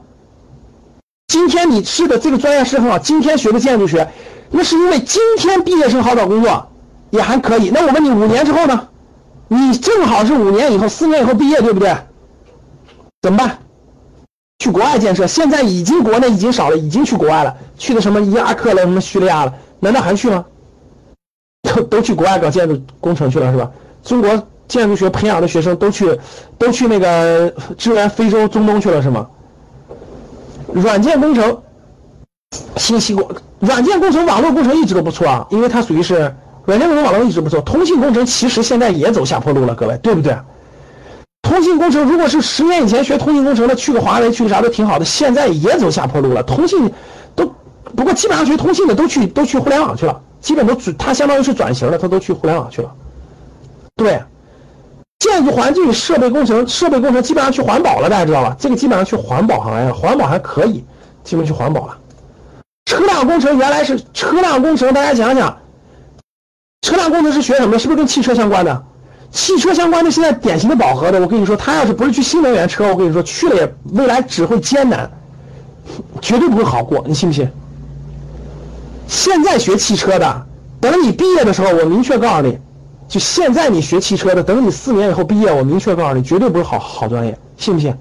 [1.27, 4.09] 今天你是的这个专业是很好，今天学的建筑学，
[4.49, 6.69] 那是因为今天毕业生好找工作，
[7.09, 7.69] 也还可以。
[7.69, 8.87] 那我问你，五年之后呢？
[9.49, 11.93] 你正好是五年以后，四年以后毕业，对不对？
[13.21, 13.57] 怎么办？
[14.59, 20.45] 去国外建设，现在已经国内已经少了，已经去国外了，去的什么伊拉克了，什么叙利亚了，难道还去吗？
[21.63, 23.69] 都都去国外搞建筑工程去了，是吧？
[24.01, 24.47] 中国。
[24.71, 26.17] 建筑学培养的学生都去，
[26.57, 29.27] 都去那个支援非洲、中东去了，是吗？
[30.73, 31.61] 软件工程、
[32.77, 37.59] 信息工、软件工程、网络工程一直都不错啊，因为它属于是软件工程、网络一直不错。
[37.59, 40.33] 通信工程其实现在也走下坡路了，各位对不对？
[41.41, 46.41] 通信工程如果是十年以前学通信工程的，去个华为去个啥都挺好的，现在也走下坡路了。
[46.43, 46.89] 通信
[47.35, 47.45] 都
[47.93, 52.89] 不过基本上学通信的都去都去互联网去了，基本都转，它相当于是转型了，它都去互联网去了，
[53.97, 54.17] 对。
[55.21, 58.55] 建筑环境设备工程，设备工程基本上去环保了，大家知道吧？
[58.59, 60.83] 这个基本上去环保行业，环保还可以，
[61.23, 61.95] 基本去环保了。
[62.87, 65.55] 车辆工程原来是车辆工程，大家想想，
[66.81, 67.77] 车辆工程是学什么？
[67.77, 68.83] 是不是跟汽车相关的？
[69.29, 75.07] 汽车相关的现在典型的饱和的，我跟你说，他要是不是去新能源车，我跟你说去了也未来只会艰难，
[76.19, 77.47] 绝对不会好过，你信不信？
[79.07, 80.45] 现在学汽车的，
[80.79, 82.57] 等你毕业的时候，我明确告诉你。
[83.11, 87.93] 就现在你学汽车的，等你四年以后毕业，我明确告诉你，绝对不是好好专业，信不信？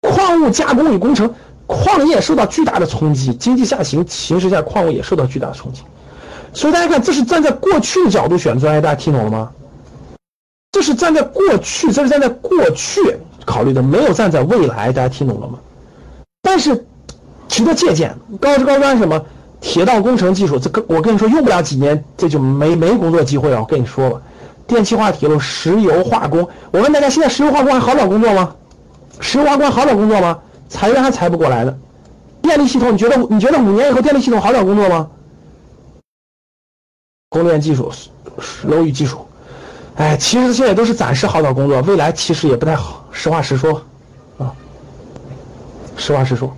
[0.00, 1.30] 矿物加工与工程，
[1.66, 5.82] 矿业受到巨大的冲击，经济下行形势下，矿物也受到巨大的冲击。
[6.54, 9.52] 所以大家看，这是站在过去的角度选专业，大家听懂了吗？
[10.72, 13.00] 这是站在过去，这是站在过去
[13.44, 15.58] 考虑的，没有站在未来，大家听懂了吗？
[16.40, 16.86] 但是
[17.46, 19.22] 值得借鉴，高职高专什么？
[19.66, 23.58] 铁道工程技术，这个我跟你说，用不了几年，这就没没工作机会了。
[23.58, 24.20] 我跟你说吧，
[24.66, 28.54] 电气化铁路、石油化工，我问大家，现在石油化工还好找工作吗？
[29.20, 30.38] 石油化工好找工作吗？
[30.68, 31.74] 裁员还裁不过来呢。
[32.42, 35.08] 电力系统，你觉得你觉得五年以后电力系统好找工作吗？
[37.30, 37.90] 供电技术、
[38.64, 39.26] 楼宇技术，
[39.96, 43.06] 哎，其实现在都是暂时好找工作，未来其实也不太好。
[43.10, 43.82] 实话实说，
[44.36, 44.52] 啊，
[45.96, 46.54] 实话实说。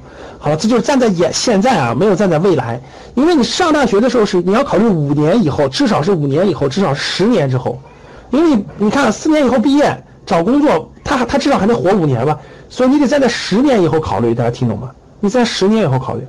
[0.46, 2.80] 好，这就是站在眼现在啊，没有站在未来。
[3.16, 7.80] 因为你上大学的时候是你要考虑五年以后，至少是五年以后，至少十年之后。
[8.30, 12.38] 因为你看四年以后毕业找工作，他他至少还能活五年吧，
[12.68, 14.36] 所以你得站在十年以后考虑。
[14.36, 14.94] 大家听懂吗？
[15.18, 16.24] 你在十年以后考虑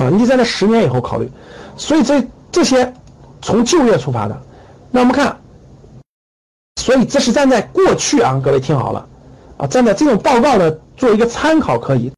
[0.00, 1.32] 啊，你得在那十年以后考虑。
[1.78, 2.22] 所以这
[2.52, 2.92] 这些
[3.40, 4.38] 从就业出发的，
[4.90, 5.34] 那我们看，
[6.76, 9.08] 所以这是站在过去啊，各位听好了
[9.56, 12.06] 啊，站在这种报告的做一个参考可以。